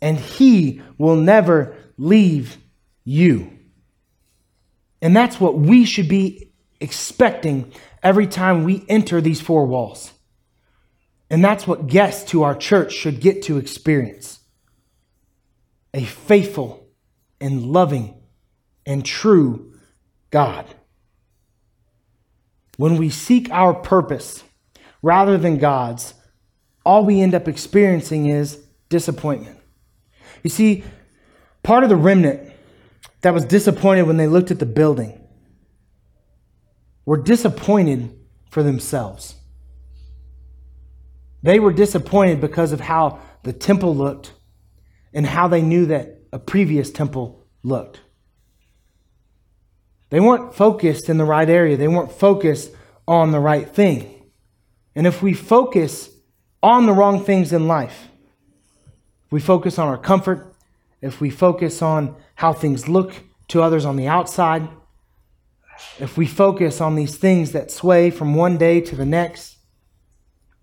And 0.00 0.18
He 0.18 0.82
will 0.98 1.16
never 1.16 1.76
leave 1.96 2.58
you. 3.04 3.50
And 5.00 5.14
that's 5.14 5.38
what 5.38 5.58
we 5.58 5.84
should 5.84 6.08
be 6.08 6.50
expecting 6.80 7.72
every 8.04 8.26
time 8.26 8.62
we 8.62 8.84
enter 8.88 9.20
these 9.20 9.40
four 9.40 9.66
walls. 9.66 10.12
And 11.30 11.42
that's 11.42 11.66
what 11.66 11.86
guests 11.86 12.30
to 12.30 12.42
our 12.42 12.54
church 12.54 12.92
should 12.92 13.20
get 13.20 13.42
to 13.44 13.56
experience 13.56 14.40
a 15.94 16.04
faithful 16.04 16.86
and 17.40 17.64
loving 17.66 18.14
and 18.84 19.04
true 19.04 19.72
God. 20.30 20.66
When 22.76 22.96
we 22.96 23.08
seek 23.08 23.50
our 23.50 23.72
purpose 23.72 24.42
rather 25.02 25.38
than 25.38 25.58
God's, 25.58 26.14
all 26.84 27.04
we 27.04 27.20
end 27.20 27.34
up 27.34 27.48
experiencing 27.48 28.26
is 28.26 28.60
disappointment. 28.88 29.58
You 30.42 30.50
see, 30.50 30.84
part 31.62 31.84
of 31.84 31.88
the 31.88 31.96
remnant 31.96 32.52
that 33.22 33.32
was 33.32 33.44
disappointed 33.44 34.02
when 34.02 34.18
they 34.18 34.26
looked 34.26 34.50
at 34.50 34.58
the 34.58 34.66
building 34.66 35.23
were 37.04 37.16
disappointed 37.16 38.14
for 38.50 38.62
themselves. 38.62 39.36
They 41.42 41.60
were 41.60 41.72
disappointed 41.72 42.40
because 42.40 42.72
of 42.72 42.80
how 42.80 43.20
the 43.42 43.52
temple 43.52 43.94
looked 43.94 44.32
and 45.12 45.26
how 45.26 45.48
they 45.48 45.62
knew 45.62 45.86
that 45.86 46.22
a 46.32 46.38
previous 46.38 46.90
temple 46.90 47.46
looked. 47.62 48.00
They 50.10 50.20
weren't 50.20 50.54
focused 50.54 51.08
in 51.08 51.18
the 51.18 51.24
right 51.24 51.48
area, 51.48 51.76
they 51.76 51.88
weren't 51.88 52.12
focused 52.12 52.70
on 53.06 53.32
the 53.32 53.40
right 53.40 53.68
thing. 53.68 54.22
And 54.94 55.06
if 55.06 55.22
we 55.22 55.34
focus 55.34 56.10
on 56.62 56.86
the 56.86 56.92
wrong 56.92 57.24
things 57.24 57.52
in 57.52 57.66
life, 57.66 58.08
if 59.26 59.32
we 59.32 59.40
focus 59.40 59.78
on 59.78 59.88
our 59.88 59.98
comfort, 59.98 60.54
if 61.02 61.20
we 61.20 61.28
focus 61.28 61.82
on 61.82 62.16
how 62.36 62.52
things 62.52 62.88
look 62.88 63.12
to 63.48 63.60
others 63.60 63.84
on 63.84 63.96
the 63.96 64.06
outside, 64.06 64.68
if 65.98 66.16
we 66.16 66.26
focus 66.26 66.80
on 66.80 66.94
these 66.94 67.16
things 67.16 67.52
that 67.52 67.70
sway 67.70 68.10
from 68.10 68.34
one 68.34 68.56
day 68.56 68.80
to 68.80 68.96
the 68.96 69.06
next, 69.06 69.56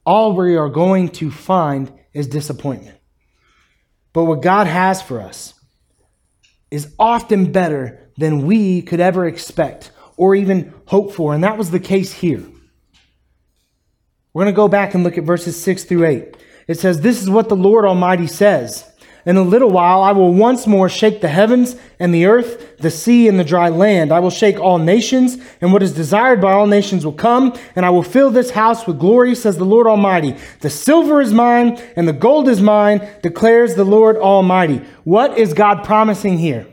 all 0.05 0.35
we 0.35 0.55
are 0.55 0.69
going 0.69 1.09
to 1.09 1.31
find 1.31 1.91
is 2.13 2.27
disappointment. 2.27 2.97
But 4.13 4.25
what 4.25 4.41
God 4.41 4.67
has 4.67 5.01
for 5.01 5.21
us 5.21 5.53
is 6.69 6.93
often 6.99 7.51
better 7.51 8.11
than 8.17 8.45
we 8.45 8.81
could 8.81 8.99
ever 8.99 9.25
expect 9.25 9.91
or 10.17 10.35
even 10.35 10.73
hope 10.85 11.13
for. 11.13 11.33
And 11.33 11.43
that 11.43 11.57
was 11.57 11.71
the 11.71 11.79
case 11.79 12.13
here. 12.13 12.43
We're 14.33 14.43
going 14.43 14.53
to 14.53 14.55
go 14.55 14.67
back 14.67 14.93
and 14.93 15.03
look 15.03 15.17
at 15.17 15.23
verses 15.23 15.61
6 15.61 15.85
through 15.85 16.05
8. 16.05 16.37
It 16.67 16.79
says, 16.79 17.01
This 17.01 17.21
is 17.21 17.29
what 17.29 17.49
the 17.49 17.55
Lord 17.55 17.85
Almighty 17.85 18.27
says. 18.27 18.89
In 19.25 19.37
a 19.37 19.43
little 19.43 19.69
while, 19.69 20.01
I 20.01 20.13
will 20.13 20.33
once 20.33 20.65
more 20.65 20.89
shake 20.89 21.21
the 21.21 21.27
heavens 21.27 21.75
and 21.99 22.13
the 22.13 22.25
earth, 22.25 22.77
the 22.77 22.89
sea 22.89 23.27
and 23.27 23.39
the 23.39 23.43
dry 23.43 23.69
land. 23.69 24.11
I 24.11 24.19
will 24.19 24.31
shake 24.31 24.59
all 24.59 24.79
nations, 24.79 25.37
and 25.61 25.71
what 25.71 25.83
is 25.83 25.93
desired 25.93 26.41
by 26.41 26.53
all 26.53 26.65
nations 26.65 27.05
will 27.05 27.13
come, 27.13 27.55
and 27.75 27.85
I 27.85 27.91
will 27.91 28.01
fill 28.03 28.31
this 28.31 28.51
house 28.51 28.87
with 28.87 28.99
glory, 28.99 29.35
says 29.35 29.57
the 29.57 29.63
Lord 29.63 29.85
Almighty. 29.85 30.35
The 30.61 30.71
silver 30.71 31.21
is 31.21 31.33
mine, 31.33 31.79
and 31.95 32.07
the 32.07 32.13
gold 32.13 32.49
is 32.49 32.61
mine, 32.61 33.07
declares 33.21 33.75
the 33.75 33.83
Lord 33.83 34.17
Almighty. 34.17 34.81
What 35.03 35.37
is 35.37 35.53
God 35.53 35.83
promising 35.83 36.39
here? 36.39 36.65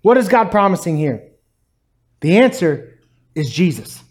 What 0.00 0.16
is 0.16 0.28
God 0.28 0.50
promising 0.50 0.96
here? 0.96 1.22
The 2.20 2.38
answer 2.38 2.98
is 3.34 3.50
Jesus. 3.50 4.02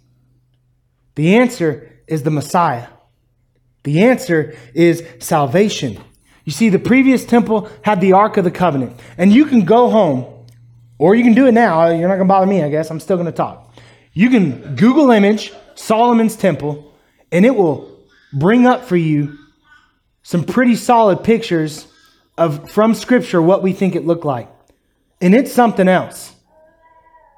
The 1.15 1.38
answer 1.38 2.03
is 2.08 2.22
the 2.24 2.32
Messiah. 2.32 2.88
The 3.84 4.03
answer 4.03 4.55
is 4.74 5.03
salvation. 5.20 6.03
You 6.46 6.52
see, 6.52 6.70
the 6.70 6.80
previous 6.80 7.25
temple 7.25 7.70
had 7.82 8.00
the 8.00 8.14
Ark 8.14 8.38
of 8.38 8.44
the 8.44 8.52
Covenant. 8.52 9.00
And 9.18 9.34
you 9.34 9.46
can 9.46 9.66
go 9.66 9.90
home, 9.90 10.46
or 10.98 11.16
you 11.16 11.24
can 11.24 11.34
do 11.34 11.48
it 11.48 11.52
now. 11.52 11.88
You're 11.90 12.08
not 12.08 12.16
going 12.16 12.28
to 12.28 12.32
bother 12.32 12.46
me, 12.46 12.64
I 12.64 12.70
guess. 12.70 12.90
I'm 12.90 13.00
still 13.00 13.18
going 13.18 13.25
to 13.25 13.32
talk. 13.32 13.75
You 14.14 14.30
can 14.30 14.75
Google 14.75 15.12
image 15.12 15.52
Solomon's 15.74 16.36
temple, 16.38 16.94
and 17.32 17.46
it 17.46 17.56
will 17.56 18.00
bring 18.32 18.66
up 18.66 18.86
for 18.86 18.96
you 18.96 19.38
some 20.24 20.44
pretty 20.46 20.75
solid 20.75 21.24
pictures 21.24 21.88
of 22.38 22.70
from 22.72 22.94
Scripture 22.94 23.42
what 23.42 23.62
we 23.62 23.74
think 23.74 23.96
it 23.96 24.06
looked 24.06 24.25
like. 24.25 24.50
And 25.22 25.34
it's 25.34 25.52
something 25.52 25.88
else. 25.88 26.34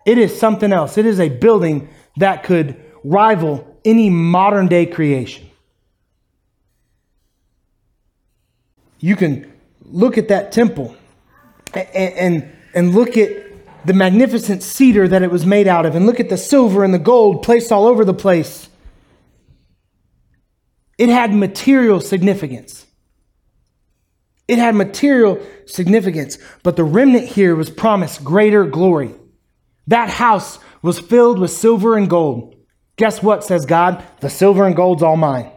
It 0.06 0.18
is 0.18 0.38
something 0.38 0.72
else. 0.72 0.98
It 0.98 1.06
is 1.06 1.20
a 1.20 1.30
building 1.30 1.90
that 2.18 2.44
could 2.44 2.82
rival 3.04 3.78
any 3.86 4.10
modern 4.10 4.68
day 4.68 4.86
creation. 4.86 5.47
You 9.00 9.16
can 9.16 9.52
look 9.82 10.18
at 10.18 10.28
that 10.30 10.52
temple 10.52 10.96
and, 11.74 12.14
and, 12.14 12.52
and 12.74 12.96
look 12.96 13.18
at 13.18 13.32
the 13.86 13.94
magnificent 13.94 14.64
cedar 14.64 15.08
that 15.08 15.22
it 15.22 15.32
was 15.32 15.46
made 15.46 15.68
out 15.68 15.86
of, 15.86 15.96
and 15.96 16.06
look 16.06 16.20
at 16.20 16.30
the 16.30 16.38
silver 16.38 16.84
and 16.84 16.94
the 16.94 17.00
gold 17.00 17.42
placed 17.44 17.72
all 17.72 17.86
over 17.86 18.04
the 18.04 18.14
place. 18.14 18.70
It 20.98 21.10
had 21.10 21.34
material 21.34 22.02
significance. 22.02 22.86
It 24.48 24.60
had 24.60 24.76
material 24.76 25.40
significance, 25.66 26.38
but 26.64 26.76
the 26.76 26.84
remnant 26.84 27.28
here 27.28 27.56
was 27.56 27.70
promised 27.70 28.24
greater 28.24 28.66
glory. 28.66 29.14
That 29.88 30.10
house 30.10 30.60
was 30.82 31.00
filled 31.00 31.40
with 31.40 31.52
silver 31.52 31.96
and 31.98 32.10
gold. 32.10 32.56
Guess 32.98 33.22
what, 33.22 33.44
says 33.44 33.66
God? 33.66 34.04
The 34.22 34.30
silver 34.30 34.66
and 34.66 34.76
gold's 34.76 35.04
all 35.04 35.18
mine. 35.18 35.52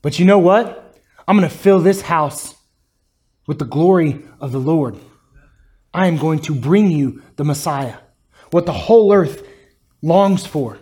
But 0.00 0.18
you 0.18 0.24
know 0.24 0.38
what? 0.38 0.87
I'm 1.28 1.36
going 1.36 1.48
to 1.48 1.54
fill 1.54 1.80
this 1.80 2.00
house 2.00 2.54
with 3.46 3.58
the 3.58 3.66
glory 3.66 4.24
of 4.40 4.50
the 4.50 4.58
Lord. 4.58 4.98
I 5.92 6.06
am 6.06 6.16
going 6.16 6.38
to 6.40 6.54
bring 6.54 6.90
you 6.90 7.22
the 7.36 7.44
Messiah, 7.44 7.96
what 8.50 8.64
the 8.64 8.72
whole 8.72 9.12
earth 9.12 9.46
longs 10.00 10.46
for. 10.46 10.78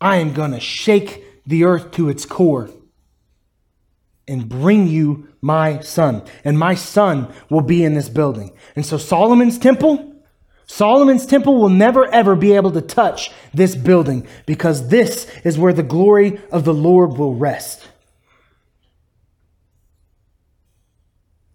I 0.00 0.16
am 0.16 0.32
going 0.32 0.52
to 0.52 0.60
shake 0.60 1.22
the 1.46 1.64
earth 1.64 1.90
to 1.92 2.08
its 2.08 2.24
core 2.24 2.70
and 4.26 4.48
bring 4.48 4.86
you 4.86 5.28
my 5.42 5.80
son. 5.80 6.22
And 6.42 6.58
my 6.58 6.74
son 6.74 7.30
will 7.50 7.60
be 7.60 7.84
in 7.84 7.92
this 7.92 8.08
building. 8.08 8.52
And 8.74 8.86
so 8.86 8.96
Solomon's 8.96 9.58
temple, 9.58 10.14
Solomon's 10.64 11.26
temple 11.26 11.60
will 11.60 11.68
never 11.68 12.06
ever 12.06 12.34
be 12.34 12.52
able 12.52 12.70
to 12.72 12.80
touch 12.80 13.32
this 13.52 13.74
building 13.74 14.26
because 14.46 14.88
this 14.88 15.30
is 15.44 15.58
where 15.58 15.74
the 15.74 15.82
glory 15.82 16.40
of 16.50 16.64
the 16.64 16.74
Lord 16.74 17.18
will 17.18 17.34
rest. 17.34 17.86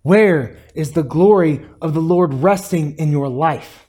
Where 0.04 0.58
is 0.76 0.92
the 0.92 1.04
glory 1.04 1.66
of 1.82 1.94
the 1.94 2.02
Lord 2.02 2.34
resting 2.34 2.96
in 2.98 3.12
your 3.12 3.30
life? 3.30 3.88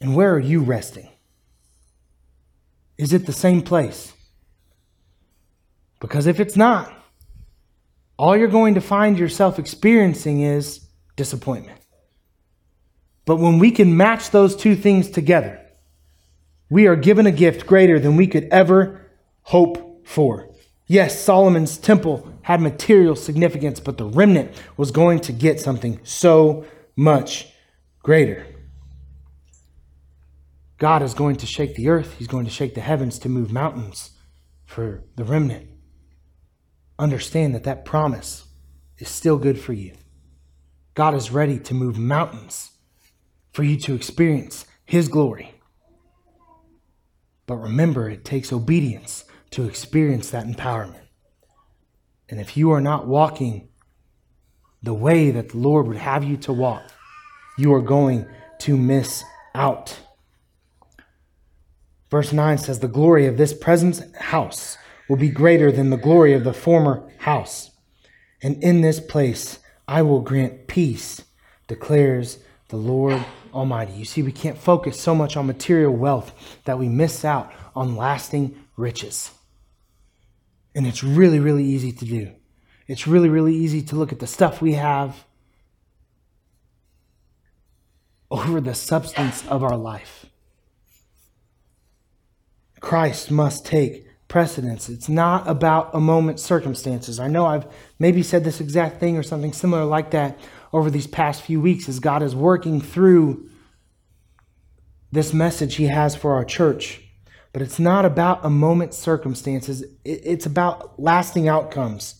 And 0.00 0.16
where 0.16 0.34
are 0.34 0.40
you 0.40 0.60
resting? 0.60 1.08
Is 2.96 3.12
it 3.12 3.26
the 3.26 3.32
same 3.32 3.62
place? 3.62 4.12
Because 6.00 6.26
if 6.26 6.40
it's 6.40 6.56
not, 6.56 6.92
all 8.16 8.36
you're 8.36 8.48
going 8.48 8.74
to 8.74 8.80
find 8.80 9.18
yourself 9.18 9.58
experiencing 9.58 10.40
is 10.40 10.86
disappointment. 11.14 11.80
But 13.24 13.36
when 13.36 13.58
we 13.58 13.70
can 13.70 13.96
match 13.96 14.30
those 14.30 14.56
two 14.56 14.74
things 14.74 15.10
together, 15.10 15.60
we 16.70 16.86
are 16.86 16.96
given 16.96 17.26
a 17.26 17.32
gift 17.32 17.66
greater 17.66 18.00
than 18.00 18.16
we 18.16 18.26
could 18.26 18.48
ever 18.50 19.10
hope 19.42 20.06
for. 20.06 20.48
Yes, 20.86 21.22
Solomon's 21.22 21.76
temple 21.76 22.32
had 22.48 22.62
material 22.62 23.14
significance, 23.14 23.78
but 23.78 23.98
the 23.98 24.06
remnant 24.06 24.50
was 24.78 24.90
going 24.90 25.20
to 25.20 25.32
get 25.34 25.60
something 25.60 26.00
so 26.02 26.64
much 26.96 27.52
greater. 28.02 28.46
God 30.78 31.02
is 31.02 31.12
going 31.12 31.36
to 31.36 31.46
shake 31.46 31.74
the 31.74 31.90
earth, 31.90 32.14
He's 32.16 32.26
going 32.26 32.46
to 32.46 32.50
shake 32.50 32.74
the 32.74 32.80
heavens 32.80 33.18
to 33.18 33.28
move 33.28 33.52
mountains 33.52 34.12
for 34.64 35.04
the 35.16 35.24
remnant. 35.24 35.68
Understand 36.98 37.54
that 37.54 37.64
that 37.64 37.84
promise 37.84 38.46
is 38.96 39.10
still 39.10 39.36
good 39.36 39.60
for 39.60 39.74
you. 39.74 39.92
God 40.94 41.14
is 41.14 41.30
ready 41.30 41.58
to 41.58 41.74
move 41.74 41.98
mountains 41.98 42.70
for 43.52 43.62
you 43.62 43.76
to 43.80 43.94
experience 43.94 44.64
His 44.86 45.08
glory. 45.08 45.52
But 47.46 47.56
remember, 47.56 48.08
it 48.08 48.24
takes 48.24 48.54
obedience 48.54 49.26
to 49.50 49.64
experience 49.64 50.30
that 50.30 50.46
empowerment. 50.46 51.07
And 52.28 52.40
if 52.40 52.56
you 52.56 52.70
are 52.72 52.80
not 52.80 53.06
walking 53.06 53.68
the 54.82 54.94
way 54.94 55.30
that 55.30 55.50
the 55.50 55.58
Lord 55.58 55.86
would 55.86 55.96
have 55.96 56.24
you 56.24 56.36
to 56.38 56.52
walk, 56.52 56.82
you 57.56 57.72
are 57.74 57.82
going 57.82 58.26
to 58.60 58.76
miss 58.76 59.24
out. 59.54 59.98
Verse 62.10 62.32
9 62.32 62.58
says, 62.58 62.78
The 62.78 62.88
glory 62.88 63.26
of 63.26 63.36
this 63.36 63.52
present 63.52 64.16
house 64.16 64.76
will 65.08 65.16
be 65.16 65.30
greater 65.30 65.72
than 65.72 65.90
the 65.90 65.96
glory 65.96 66.32
of 66.32 66.44
the 66.44 66.52
former 66.52 67.10
house. 67.18 67.70
And 68.42 68.62
in 68.62 68.80
this 68.80 69.00
place 69.00 69.58
I 69.86 70.02
will 70.02 70.20
grant 70.20 70.66
peace, 70.66 71.24
declares 71.66 72.38
the 72.68 72.76
Lord 72.76 73.24
Almighty. 73.54 73.92
You 73.94 74.04
see, 74.04 74.22
we 74.22 74.32
can't 74.32 74.58
focus 74.58 75.00
so 75.00 75.14
much 75.14 75.36
on 75.36 75.46
material 75.46 75.94
wealth 75.94 76.32
that 76.64 76.78
we 76.78 76.88
miss 76.88 77.24
out 77.24 77.52
on 77.74 77.96
lasting 77.96 78.54
riches. 78.76 79.30
And 80.78 80.86
it's 80.86 81.02
really, 81.02 81.40
really 81.40 81.64
easy 81.64 81.90
to 81.90 82.04
do. 82.04 82.30
It's 82.86 83.08
really, 83.08 83.28
really 83.28 83.52
easy 83.52 83.82
to 83.82 83.96
look 83.96 84.12
at 84.12 84.20
the 84.20 84.28
stuff 84.28 84.62
we 84.62 84.74
have 84.74 85.24
over 88.30 88.60
the 88.60 88.76
substance 88.76 89.44
of 89.48 89.64
our 89.64 89.76
life. 89.76 90.26
Christ 92.78 93.28
must 93.28 93.66
take 93.66 94.06
precedence. 94.28 94.88
It's 94.88 95.08
not 95.08 95.48
about 95.48 95.90
a 95.94 95.98
moment's 95.98 96.44
circumstances. 96.44 97.18
I 97.18 97.26
know 97.26 97.44
I've 97.44 97.66
maybe 97.98 98.22
said 98.22 98.44
this 98.44 98.60
exact 98.60 99.00
thing 99.00 99.18
or 99.18 99.24
something 99.24 99.52
similar 99.52 99.84
like 99.84 100.12
that 100.12 100.38
over 100.72 100.90
these 100.92 101.08
past 101.08 101.42
few 101.42 101.60
weeks 101.60 101.88
as 101.88 101.98
God 101.98 102.22
is 102.22 102.36
working 102.36 102.80
through 102.80 103.50
this 105.10 105.32
message 105.32 105.74
He 105.74 105.86
has 105.86 106.14
for 106.14 106.34
our 106.34 106.44
church. 106.44 107.02
But 107.52 107.62
it's 107.62 107.78
not 107.78 108.04
about 108.04 108.44
a 108.44 108.50
moment's 108.50 108.98
circumstances, 108.98 109.84
it's 110.04 110.46
about 110.46 111.00
lasting 111.00 111.48
outcomes. 111.48 112.16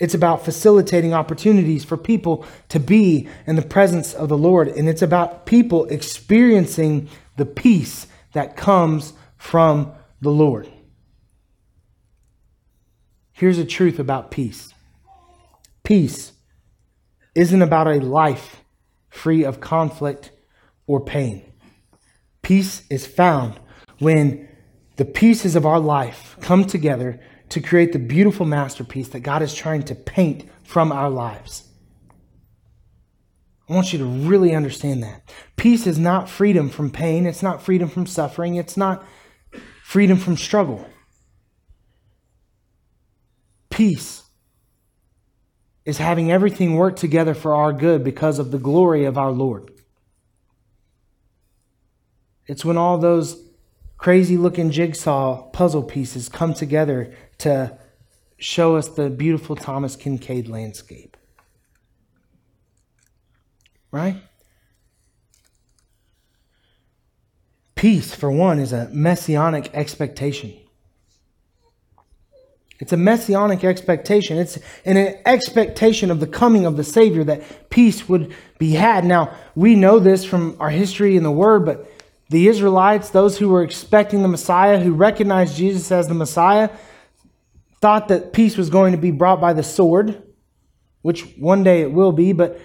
It's 0.00 0.14
about 0.14 0.44
facilitating 0.44 1.12
opportunities 1.12 1.84
for 1.84 1.96
people 1.96 2.46
to 2.68 2.78
be 2.78 3.28
in 3.46 3.56
the 3.56 3.62
presence 3.62 4.14
of 4.14 4.28
the 4.28 4.38
Lord. 4.38 4.68
And 4.68 4.88
it's 4.88 5.02
about 5.02 5.44
people 5.44 5.86
experiencing 5.86 7.08
the 7.36 7.46
peace 7.46 8.06
that 8.32 8.56
comes 8.56 9.12
from 9.36 9.92
the 10.20 10.30
Lord. 10.30 10.68
Here's 13.32 13.58
a 13.58 13.64
truth 13.64 13.98
about 13.98 14.30
peace 14.30 14.72
peace 15.84 16.32
isn't 17.34 17.62
about 17.62 17.86
a 17.86 18.00
life 18.00 18.64
free 19.08 19.44
of 19.44 19.60
conflict 19.60 20.32
or 20.86 21.00
pain. 21.00 21.44
Peace 22.42 22.82
is 22.90 23.06
found 23.06 23.58
when 24.00 24.47
the 24.98 25.04
pieces 25.04 25.54
of 25.54 25.64
our 25.64 25.78
life 25.78 26.36
come 26.40 26.64
together 26.64 27.20
to 27.50 27.60
create 27.60 27.92
the 27.92 28.00
beautiful 28.00 28.44
masterpiece 28.44 29.08
that 29.10 29.20
God 29.20 29.42
is 29.42 29.54
trying 29.54 29.84
to 29.84 29.94
paint 29.94 30.50
from 30.64 30.90
our 30.90 31.08
lives. 31.08 31.68
I 33.68 33.74
want 33.74 33.92
you 33.92 34.00
to 34.00 34.04
really 34.04 34.56
understand 34.56 35.04
that. 35.04 35.22
Peace 35.56 35.86
is 35.86 36.00
not 36.00 36.28
freedom 36.28 36.68
from 36.68 36.90
pain, 36.90 37.26
it's 37.26 37.44
not 37.44 37.62
freedom 37.62 37.88
from 37.88 38.06
suffering, 38.06 38.56
it's 38.56 38.76
not 38.76 39.04
freedom 39.84 40.18
from 40.18 40.36
struggle. 40.36 40.84
Peace 43.70 44.24
is 45.84 45.98
having 45.98 46.32
everything 46.32 46.74
work 46.74 46.96
together 46.96 47.34
for 47.34 47.54
our 47.54 47.72
good 47.72 48.02
because 48.02 48.40
of 48.40 48.50
the 48.50 48.58
glory 48.58 49.04
of 49.04 49.16
our 49.16 49.30
Lord. 49.30 49.70
It's 52.46 52.64
when 52.64 52.76
all 52.76 52.98
those 52.98 53.47
crazy 53.98 54.36
looking 54.36 54.70
jigsaw 54.70 55.42
puzzle 55.50 55.82
pieces 55.82 56.28
come 56.28 56.54
together 56.54 57.12
to 57.38 57.76
show 58.38 58.76
us 58.76 58.88
the 58.88 59.10
beautiful 59.10 59.56
Thomas 59.56 59.96
Kinkade 59.96 60.48
landscape. 60.48 61.16
Right? 63.90 64.16
Peace, 67.74 68.14
for 68.14 68.30
one, 68.30 68.58
is 68.58 68.72
a 68.72 68.88
messianic 68.92 69.70
expectation. 69.74 70.54
It's 72.80 72.92
a 72.92 72.96
messianic 72.96 73.64
expectation. 73.64 74.38
It's 74.38 74.58
an 74.84 74.96
expectation 75.26 76.10
of 76.12 76.20
the 76.20 76.26
coming 76.26 76.64
of 76.64 76.76
the 76.76 76.84
Savior 76.84 77.24
that 77.24 77.70
peace 77.70 78.08
would 78.08 78.34
be 78.58 78.72
had. 78.72 79.04
Now, 79.04 79.34
we 79.56 79.74
know 79.74 79.98
this 79.98 80.24
from 80.24 80.56
our 80.60 80.70
history 80.70 81.16
in 81.16 81.24
the 81.24 81.30
Word, 81.30 81.64
but 81.64 81.90
the 82.28 82.48
Israelites, 82.48 83.10
those 83.10 83.38
who 83.38 83.48
were 83.48 83.62
expecting 83.62 84.22
the 84.22 84.28
Messiah, 84.28 84.78
who 84.78 84.92
recognized 84.92 85.56
Jesus 85.56 85.90
as 85.90 86.08
the 86.08 86.14
Messiah, 86.14 86.70
thought 87.80 88.08
that 88.08 88.32
peace 88.32 88.56
was 88.56 88.70
going 88.70 88.92
to 88.92 88.98
be 88.98 89.10
brought 89.10 89.40
by 89.40 89.52
the 89.52 89.62
sword, 89.62 90.22
which 91.02 91.22
one 91.38 91.62
day 91.62 91.82
it 91.82 91.92
will 91.92 92.12
be, 92.12 92.32
but 92.32 92.60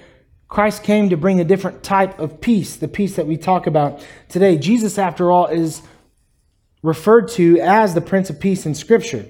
Christ 0.47 0.83
came 0.83 1.09
to 1.09 1.17
bring 1.17 1.39
a 1.39 1.45
different 1.45 1.81
type 1.81 2.19
of 2.19 2.41
peace, 2.41 2.75
the 2.75 2.87
peace 2.87 3.15
that 3.15 3.25
we 3.25 3.37
talk 3.37 3.65
about 3.65 4.05
today. 4.29 4.57
Jesus, 4.57 4.97
after 4.97 5.31
all, 5.31 5.47
is 5.47 5.81
referred 6.83 7.29
to 7.29 7.59
as 7.59 7.93
the 7.93 8.01
Prince 8.01 8.29
of 8.29 8.39
Peace 8.39 8.65
in 8.65 8.75
Scripture. 8.75 9.25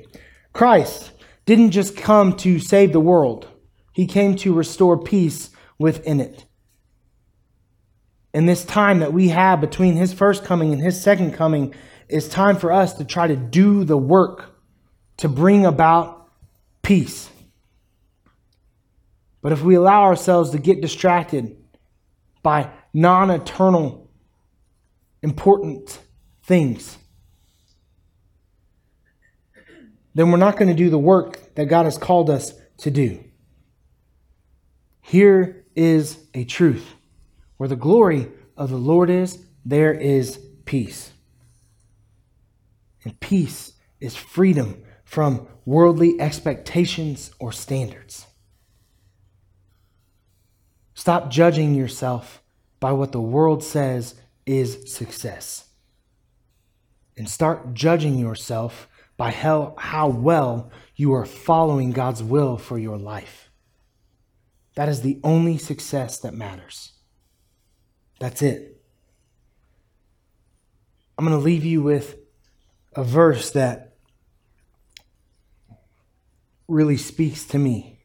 Christ 0.52 1.12
didn't 1.46 1.72
just 1.72 1.96
come 1.96 2.36
to 2.38 2.60
save 2.60 2.92
the 2.92 3.00
world, 3.00 3.48
he 3.94 4.08
came 4.08 4.36
to 4.38 4.54
restore 4.54 4.98
peace 4.98 5.52
within 5.78 6.20
it. 6.20 6.46
And 8.34 8.50
this 8.50 8.66
time 8.66 9.00
that 9.00 9.14
we 9.14 9.30
have 9.30 9.62
between 9.62 9.96
his 9.96 10.12
first 10.12 10.44
coming 10.44 10.74
and 10.74 10.82
his 10.82 11.00
second 11.00 11.34
coming 11.34 11.74
is 12.10 12.28
time 12.28 12.58
for 12.58 12.72
us 12.72 12.94
to 12.96 13.06
try 13.06 13.28
to 13.28 13.36
do 13.36 13.84
the 13.84 13.98
work 13.98 14.56
to 15.18 15.30
bring 15.30 15.66
about 15.66 16.28
peace. 16.82 17.30
But 19.42 19.52
if 19.52 19.62
we 19.62 19.76
allow 19.76 20.04
ourselves 20.04 20.52
to 20.52 20.58
get 20.58 20.82
distracted 20.82 21.58
by 22.42 22.70
non 22.94 23.30
eternal, 23.30 24.10
important 25.22 26.00
things, 26.44 26.98
then 30.16 30.32
we're 30.32 30.38
not 30.38 30.58
going 30.58 30.70
to 30.70 30.76
do 30.76 30.90
the 30.90 30.98
work 30.98 31.56
that 31.56 31.66
God 31.66 31.86
has 31.86 31.98
called 31.98 32.30
us 32.30 32.54
to 32.78 32.92
do. 32.92 33.24
Here 35.02 35.66
is 35.76 36.18
a 36.34 36.46
truth 36.46 36.86
where 37.58 37.70
the 37.70 37.76
glory 37.76 38.30
of 38.58 38.70
the 38.70 38.78
Lord 38.78 39.10
is, 39.10 39.44
there 39.66 39.94
is 39.94 40.40
peace. 40.66 41.12
And 43.04 43.20
peace 43.20 43.74
is 44.00 44.16
freedom 44.16 44.84
from 45.04 45.48
worldly 45.66 46.20
expectations 46.20 47.32
or 47.40 47.52
standards. 47.52 48.28
Stop 50.94 51.30
judging 51.30 51.76
yourself 51.76 52.42
by 52.80 52.92
what 52.92 53.12
the 53.12 53.22
world 53.22 53.64
says 53.64 54.16
is 54.46 54.94
success. 54.94 55.66
And 57.18 57.30
start 57.30 57.74
judging 57.74 58.18
yourself 58.18 58.88
by 59.18 59.32
how, 59.32 59.76
how 59.78 60.10
well 60.10 60.72
you 60.96 61.14
are 61.14 61.26
following 61.26 61.92
God's 61.92 62.24
will 62.24 62.58
for 62.58 62.78
your 62.78 62.98
life. 62.98 63.50
That 64.76 64.90
is 64.90 65.02
the 65.02 65.20
only 65.24 65.58
success 65.58 66.18
that 66.20 66.34
matters. 66.34 66.94
That's 68.24 68.42
it. 68.42 68.82
I'm 71.18 71.26
going 71.26 71.38
to 71.38 71.44
leave 71.44 71.66
you 71.66 71.82
with 71.82 72.16
a 72.96 73.04
verse 73.04 73.52
that 73.52 73.98
really 76.70 76.96
speaks 76.96 77.44
to 77.48 77.60
me. 77.60 78.00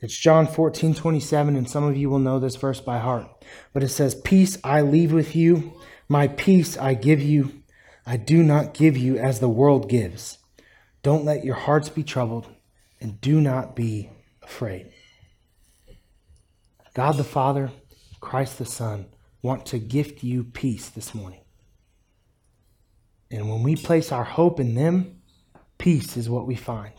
It's 0.00 0.16
John 0.16 0.46
14, 0.46 0.94
27, 0.94 1.54
and 1.54 1.68
some 1.68 1.84
of 1.84 1.98
you 1.98 2.08
will 2.08 2.18
know 2.18 2.38
this 2.38 2.56
verse 2.56 2.80
by 2.80 2.98
heart. 2.98 3.26
But 3.74 3.82
it 3.82 3.90
says, 3.90 4.14
Peace 4.14 4.56
I 4.64 4.80
leave 4.80 5.12
with 5.12 5.36
you, 5.36 5.78
my 6.08 6.26
peace 6.26 6.78
I 6.78 6.94
give 6.94 7.20
you. 7.20 7.62
I 8.06 8.16
do 8.16 8.42
not 8.42 8.72
give 8.72 8.96
you 8.96 9.18
as 9.18 9.38
the 9.38 9.50
world 9.50 9.90
gives. 9.90 10.38
Don't 11.02 11.26
let 11.26 11.44
your 11.44 11.56
hearts 11.56 11.90
be 11.90 12.02
troubled, 12.02 12.46
and 13.02 13.20
do 13.20 13.38
not 13.38 13.76
be 13.76 14.08
afraid. 14.42 14.92
God 16.94 17.18
the 17.18 17.22
Father, 17.22 17.70
Christ 18.20 18.58
the 18.58 18.64
Son, 18.64 19.06
want 19.42 19.66
to 19.66 19.78
gift 19.78 20.22
you 20.22 20.44
peace 20.44 20.88
this 20.88 21.14
morning. 21.14 21.40
And 23.30 23.50
when 23.50 23.62
we 23.62 23.76
place 23.76 24.12
our 24.12 24.24
hope 24.24 24.60
in 24.60 24.74
them, 24.74 25.20
peace 25.78 26.16
is 26.16 26.30
what 26.30 26.46
we 26.46 26.54
find. 26.54 26.94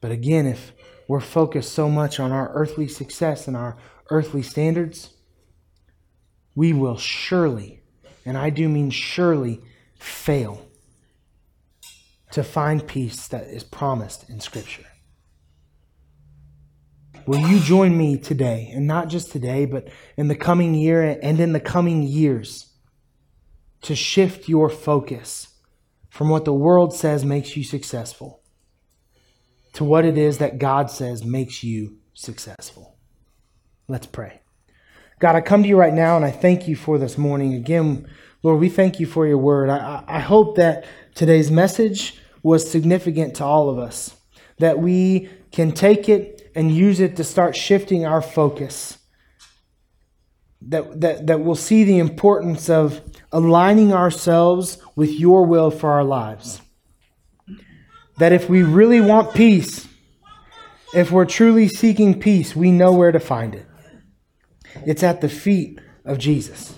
But 0.00 0.10
again, 0.10 0.46
if 0.46 0.72
we're 1.08 1.20
focused 1.20 1.72
so 1.72 1.88
much 1.88 2.18
on 2.18 2.32
our 2.32 2.52
earthly 2.52 2.88
success 2.88 3.46
and 3.46 3.56
our 3.56 3.76
earthly 4.10 4.42
standards, 4.42 5.10
we 6.54 6.72
will 6.72 6.96
surely 6.96 7.82
and 8.24 8.38
I 8.38 8.50
do 8.50 8.68
mean 8.68 8.90
surely, 8.90 9.60
fail 9.98 10.66
to 12.32 12.42
find 12.42 12.86
peace 12.86 13.28
that 13.28 13.44
is 13.44 13.64
promised 13.64 14.28
in 14.30 14.40
Scripture. 14.40 14.86
Will 17.26 17.40
you 17.48 17.60
join 17.60 17.96
me 17.96 18.18
today, 18.18 18.70
and 18.74 18.86
not 18.86 19.08
just 19.08 19.30
today, 19.30 19.64
but 19.64 19.88
in 20.16 20.28
the 20.28 20.34
coming 20.34 20.74
year 20.74 21.02
and 21.22 21.38
in 21.38 21.52
the 21.52 21.60
coming 21.60 22.02
years, 22.02 22.72
to 23.82 23.94
shift 23.94 24.48
your 24.48 24.68
focus 24.68 25.48
from 26.08 26.28
what 26.28 26.44
the 26.44 26.52
world 26.52 26.94
says 26.94 27.24
makes 27.24 27.56
you 27.56 27.64
successful 27.64 28.42
to 29.72 29.84
what 29.84 30.04
it 30.04 30.18
is 30.18 30.38
that 30.38 30.58
God 30.58 30.90
says 30.90 31.24
makes 31.24 31.64
you 31.64 31.98
successful? 32.14 32.96
Let's 33.88 34.06
pray. 34.06 34.40
God, 35.18 35.36
I 35.36 35.40
come 35.40 35.62
to 35.62 35.68
you 35.68 35.76
right 35.76 35.94
now 35.94 36.16
and 36.16 36.24
I 36.24 36.30
thank 36.30 36.68
you 36.68 36.76
for 36.76 36.98
this 36.98 37.16
morning. 37.16 37.54
Again, 37.54 38.08
Lord, 38.42 38.60
we 38.60 38.68
thank 38.68 38.98
you 38.98 39.06
for 39.06 39.26
your 39.26 39.38
word. 39.38 39.70
I, 39.70 40.02
I 40.06 40.18
hope 40.18 40.56
that 40.56 40.84
today's 41.14 41.50
message 41.50 42.18
was 42.42 42.68
significant 42.68 43.36
to 43.36 43.44
all 43.44 43.70
of 43.70 43.78
us, 43.78 44.16
that 44.58 44.80
we 44.80 45.30
can 45.52 45.72
take 45.72 46.08
it 46.08 46.41
and 46.54 46.70
use 46.70 47.00
it 47.00 47.16
to 47.16 47.24
start 47.24 47.56
shifting 47.56 48.04
our 48.04 48.22
focus, 48.22 48.98
that, 50.60 51.00
that, 51.00 51.26
that 51.26 51.40
we'll 51.40 51.54
see 51.54 51.84
the 51.84 51.98
importance 51.98 52.68
of 52.68 53.00
aligning 53.32 53.92
ourselves 53.92 54.78
with 54.94 55.10
your 55.10 55.44
will 55.44 55.70
for 55.70 55.90
our 55.90 56.04
lives. 56.04 56.60
That 58.18 58.32
if 58.32 58.48
we 58.48 58.62
really 58.62 59.00
want 59.00 59.34
peace, 59.34 59.88
if 60.94 61.10
we're 61.10 61.24
truly 61.24 61.68
seeking 61.68 62.20
peace, 62.20 62.54
we 62.54 62.70
know 62.70 62.92
where 62.92 63.12
to 63.12 63.20
find 63.20 63.54
it. 63.54 63.66
It's 64.86 65.02
at 65.02 65.20
the 65.20 65.28
feet 65.28 65.80
of 66.04 66.18
Jesus. 66.18 66.74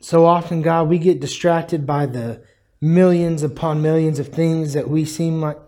So 0.00 0.24
often, 0.24 0.62
God, 0.62 0.88
we 0.88 0.98
get 0.98 1.20
distracted 1.20 1.86
by 1.86 2.06
the 2.06 2.42
millions 2.80 3.42
upon 3.42 3.82
millions 3.82 4.18
of 4.18 4.28
things 4.28 4.72
that 4.74 4.88
we 4.88 5.04
seem 5.04 5.40
like 5.40 5.58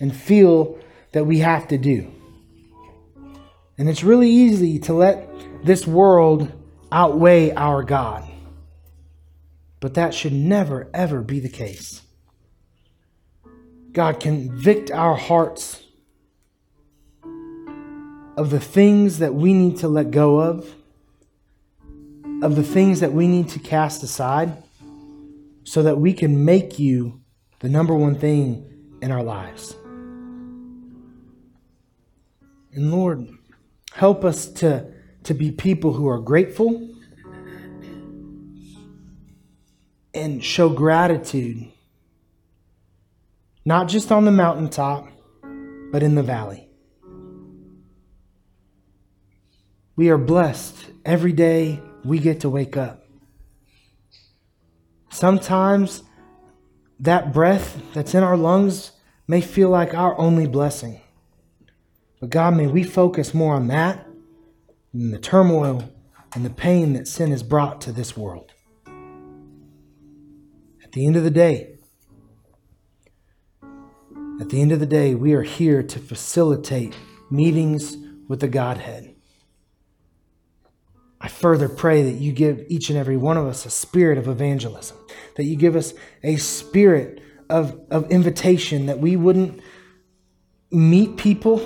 and 0.00 0.14
feel 0.14 0.78
that 1.12 1.24
we 1.24 1.38
have 1.38 1.68
to 1.68 1.78
do. 1.78 2.10
And 3.78 3.88
it's 3.88 4.02
really 4.02 4.30
easy 4.30 4.78
to 4.80 4.94
let 4.94 5.28
this 5.64 5.86
world 5.86 6.52
outweigh 6.90 7.52
our 7.52 7.82
God. 7.82 8.24
But 9.80 9.94
that 9.94 10.14
should 10.14 10.32
never, 10.32 10.88
ever 10.94 11.20
be 11.20 11.40
the 11.40 11.48
case. 11.48 12.02
God, 13.92 14.20
convict 14.20 14.90
our 14.90 15.14
hearts 15.14 15.82
of 18.36 18.50
the 18.50 18.60
things 18.60 19.18
that 19.18 19.34
we 19.34 19.54
need 19.54 19.78
to 19.78 19.88
let 19.88 20.10
go 20.10 20.38
of, 20.40 20.74
of 22.42 22.56
the 22.56 22.62
things 22.62 23.00
that 23.00 23.12
we 23.12 23.26
need 23.26 23.48
to 23.50 23.58
cast 23.58 24.02
aside, 24.02 24.62
so 25.64 25.82
that 25.82 25.98
we 25.98 26.12
can 26.12 26.44
make 26.44 26.78
you 26.78 27.20
the 27.60 27.68
number 27.68 27.94
one 27.94 28.14
thing 28.14 28.98
in 29.00 29.10
our 29.10 29.22
lives. 29.22 29.74
And 32.76 32.92
Lord, 32.92 33.26
help 33.92 34.22
us 34.22 34.46
to, 34.46 34.92
to 35.24 35.32
be 35.32 35.50
people 35.50 35.94
who 35.94 36.06
are 36.08 36.20
grateful 36.20 36.90
and 40.12 40.44
show 40.44 40.68
gratitude, 40.68 41.72
not 43.64 43.88
just 43.88 44.12
on 44.12 44.26
the 44.26 44.30
mountaintop, 44.30 45.08
but 45.90 46.02
in 46.02 46.16
the 46.16 46.22
valley. 46.22 46.68
We 49.96 50.10
are 50.10 50.18
blessed 50.18 50.76
every 51.06 51.32
day 51.32 51.80
we 52.04 52.18
get 52.18 52.40
to 52.40 52.50
wake 52.50 52.76
up. 52.76 53.06
Sometimes 55.08 56.02
that 57.00 57.32
breath 57.32 57.80
that's 57.94 58.14
in 58.14 58.22
our 58.22 58.36
lungs 58.36 58.92
may 59.26 59.40
feel 59.40 59.70
like 59.70 59.94
our 59.94 60.18
only 60.18 60.46
blessing. 60.46 61.00
But 62.20 62.30
God, 62.30 62.56
may 62.56 62.66
we 62.66 62.82
focus 62.82 63.34
more 63.34 63.54
on 63.54 63.68
that 63.68 64.06
than 64.92 65.10
the 65.10 65.18
turmoil 65.18 65.92
and 66.34 66.44
the 66.44 66.50
pain 66.50 66.94
that 66.94 67.08
sin 67.08 67.30
has 67.30 67.42
brought 67.42 67.80
to 67.82 67.92
this 67.92 68.16
world. 68.16 68.52
At 70.82 70.92
the 70.92 71.06
end 71.06 71.16
of 71.16 71.24
the 71.24 71.30
day, 71.30 71.76
at 74.40 74.50
the 74.50 74.60
end 74.60 74.72
of 74.72 74.80
the 74.80 74.86
day, 74.86 75.14
we 75.14 75.32
are 75.32 75.42
here 75.42 75.82
to 75.82 75.98
facilitate 75.98 76.94
meetings 77.30 77.96
with 78.28 78.40
the 78.40 78.48
Godhead. 78.48 79.14
I 81.20 81.28
further 81.28 81.68
pray 81.68 82.02
that 82.02 82.20
you 82.20 82.32
give 82.32 82.64
each 82.68 82.90
and 82.90 82.98
every 82.98 83.16
one 83.16 83.38
of 83.38 83.46
us 83.46 83.64
a 83.64 83.70
spirit 83.70 84.18
of 84.18 84.28
evangelism, 84.28 84.98
that 85.36 85.44
you 85.44 85.56
give 85.56 85.74
us 85.74 85.94
a 86.22 86.36
spirit 86.36 87.20
of, 87.48 87.80
of 87.90 88.10
invitation, 88.10 88.86
that 88.86 89.00
we 89.00 89.16
wouldn't 89.16 89.60
meet 90.70 91.16
people, 91.16 91.58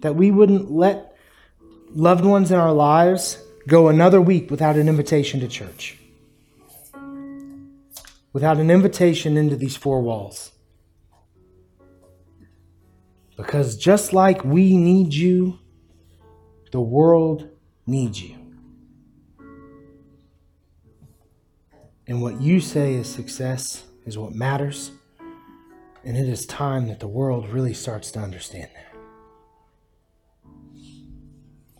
that 0.00 0.14
we 0.14 0.30
wouldn't 0.30 0.70
let 0.70 1.16
loved 1.90 2.24
ones 2.24 2.50
in 2.50 2.58
our 2.58 2.72
lives 2.72 3.42
go 3.66 3.88
another 3.88 4.20
week 4.20 4.50
without 4.50 4.76
an 4.76 4.88
invitation 4.88 5.40
to 5.40 5.48
church, 5.48 5.98
without 8.32 8.58
an 8.58 8.70
invitation 8.70 9.36
into 9.36 9.56
these 9.56 9.76
four 9.76 10.00
walls. 10.00 10.52
Because 13.36 13.76
just 13.76 14.12
like 14.12 14.44
we 14.44 14.76
need 14.76 15.14
you, 15.14 15.58
the 16.72 16.80
world 16.80 17.48
needs 17.86 18.20
you. 18.22 18.36
And 22.08 22.22
what 22.22 22.40
you 22.40 22.60
say 22.60 22.94
is 22.94 23.06
success 23.06 23.84
is 24.06 24.16
what 24.16 24.34
matters. 24.34 24.90
And 26.04 26.16
it 26.16 26.28
is 26.28 26.46
time 26.46 26.88
that 26.88 27.00
the 27.00 27.06
world 27.06 27.48
really 27.50 27.74
starts 27.74 28.10
to 28.12 28.18
understand 28.18 28.70
that. 28.74 28.87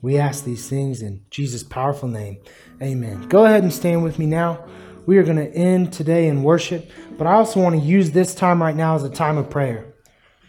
We 0.03 0.19
ask 0.19 0.45
these 0.45 0.69
things 0.69 1.03
in 1.03 1.25
Jesus' 1.31 1.63
powerful 1.63 2.09
name. 2.09 2.39
Amen. 2.83 3.29
Go 3.29 3.45
ahead 3.45 3.63
and 3.63 3.73
stand 3.73 4.03
with 4.03 4.19
me 4.19 4.27
now. 4.27 4.65
We 5.07 5.19
are 5.19 5.23
going 5.23 5.37
to 5.37 5.51
end 5.53 5.93
today 5.93 6.29
in 6.29 6.43
worship, 6.43 6.91
but 7.17 7.27
I 7.27 7.33
also 7.33 7.61
want 7.61 7.75
to 7.75 7.81
use 7.81 8.11
this 8.11 8.35
time 8.35 8.63
right 8.63 8.77
now 8.77 8.95
as 8.95 9.05
a 9.05 9.11
time 9.11 9.39
of 9.39 9.51
prayer. 9.51 9.95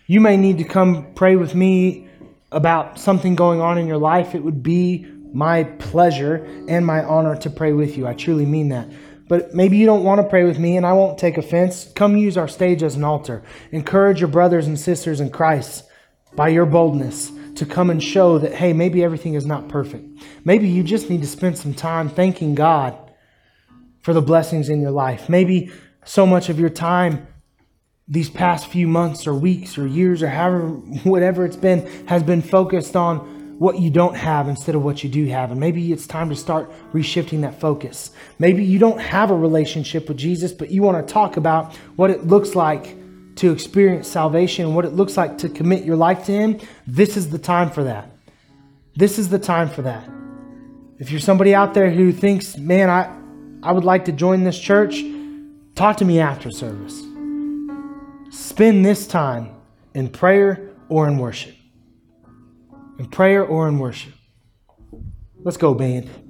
You 0.05 0.19
may 0.19 0.37
need 0.37 0.57
to 0.57 0.63
come 0.63 1.13
pray 1.13 1.35
with 1.35 1.55
me 1.55 2.09
about 2.51 2.99
something 2.99 3.35
going 3.35 3.61
on 3.61 3.77
in 3.77 3.87
your 3.87 3.97
life. 3.97 4.35
It 4.35 4.43
would 4.43 4.61
be 4.61 5.07
my 5.33 5.63
pleasure 5.63 6.45
and 6.67 6.85
my 6.85 7.03
honor 7.03 7.35
to 7.37 7.49
pray 7.49 7.73
with 7.73 7.97
you. 7.97 8.07
I 8.07 8.13
truly 8.13 8.45
mean 8.45 8.69
that 8.69 8.89
but 9.29 9.53
maybe 9.53 9.77
you 9.77 9.85
don't 9.85 10.03
want 10.03 10.19
to 10.19 10.27
pray 10.27 10.43
with 10.43 10.57
me, 10.57 10.75
and 10.75 10.85
I 10.85 10.93
won't 10.93 11.19
take 11.19 11.37
offense. 11.37 11.89
Come 11.93 12.17
use 12.17 12.35
our 12.35 12.47
stage 12.47 12.81
as 12.81 12.95
an 12.95 13.03
altar. 13.03 13.43
Encourage 13.71 14.19
your 14.19 14.27
brothers 14.27 14.65
and 14.65 14.77
sisters 14.77 15.21
in 15.21 15.29
Christ 15.29 15.83
by 16.35 16.49
your 16.49 16.65
boldness 16.65 17.31
to 17.55 17.65
come 17.65 17.89
and 17.89 18.03
show 18.03 18.37
that, 18.37 18.53
hey, 18.53 18.73
maybe 18.73 19.03
everything 19.03 19.33
is 19.33 19.45
not 19.45 19.67
perfect. 19.67 20.21
Maybe 20.43 20.67
you 20.67 20.83
just 20.83 21.09
need 21.09 21.21
to 21.21 21.27
spend 21.27 21.57
some 21.57 21.73
time 21.73 22.09
thanking 22.09 22.55
God 22.55 22.97
for 24.01 24.13
the 24.13 24.21
blessings 24.21 24.69
in 24.69 24.81
your 24.81 24.91
life. 24.91 25.29
Maybe 25.29 25.71
so 26.05 26.25
much 26.25 26.49
of 26.49 26.59
your 26.59 26.69
time 26.69 27.27
these 28.07 28.29
past 28.29 28.67
few 28.67 28.87
months 28.87 29.27
or 29.27 29.35
weeks 29.35 29.77
or 29.77 29.85
years 29.85 30.23
or 30.23 30.29
however, 30.29 30.67
whatever 31.03 31.45
it's 31.45 31.55
been, 31.55 31.85
has 32.07 32.23
been 32.23 32.41
focused 32.41 32.95
on 32.95 33.37
what 33.59 33.77
you 33.77 33.89
don't 33.89 34.15
have 34.15 34.47
instead 34.47 34.73
of 34.73 34.83
what 34.83 35.03
you 35.03 35.09
do 35.09 35.25
have. 35.25 35.51
And 35.51 35.59
maybe 35.59 35.91
it's 35.91 36.07
time 36.07 36.29
to 36.29 36.35
start 36.35 36.71
reshifting 36.93 37.41
that 37.41 37.59
focus. 37.59 38.11
Maybe 38.39 38.63
you 38.63 38.79
don't 38.79 38.99
have 38.99 39.31
a 39.31 39.35
relationship 39.35 40.07
with 40.07 40.17
Jesus, 40.17 40.53
but 40.53 40.71
you 40.71 40.81
want 40.81 41.05
to 41.05 41.13
talk 41.13 41.35
about 41.35 41.75
what 41.97 42.09
it 42.09 42.25
looks 42.25 42.55
like 42.55 42.95
to 43.39 43.51
experience 43.51 44.07
salvation 44.07 44.65
and 44.65 44.75
what 44.75 44.85
it 44.85 44.93
looks 44.93 45.17
like 45.17 45.37
to 45.39 45.49
commit 45.49 45.83
your 45.83 45.95
life 45.95 46.25
to 46.25 46.31
Him. 46.31 46.59
This 46.87 47.17
is 47.17 47.29
the 47.29 47.37
time 47.37 47.69
for 47.69 47.83
that. 47.83 48.11
This 48.95 49.19
is 49.19 49.29
the 49.29 49.39
time 49.39 49.69
for 49.69 49.81
that. 49.83 50.09
If 50.97 51.11
you're 51.11 51.19
somebody 51.19 51.55
out 51.55 51.73
there 51.73 51.89
who 51.89 52.11
thinks, 52.11 52.57
man, 52.57 52.89
I, 52.89 53.15
I 53.63 53.71
would 53.71 53.85
like 53.85 54.05
to 54.05 54.11
join 54.11 54.43
this 54.43 54.59
church, 54.59 55.03
talk 55.75 55.97
to 55.97 56.05
me 56.05 56.19
after 56.19 56.51
service. 56.51 57.03
Spend 58.31 58.85
this 58.85 59.07
time 59.07 59.55
in 59.93 60.09
prayer 60.09 60.69
or 60.89 61.07
in 61.07 61.17
worship 61.17 61.55
in 62.99 63.07
prayer 63.07 63.43
or 63.43 63.67
in 63.67 63.79
worship. 63.79 64.13
Let's 65.41 65.57
go, 65.57 65.73
band. 65.73 66.28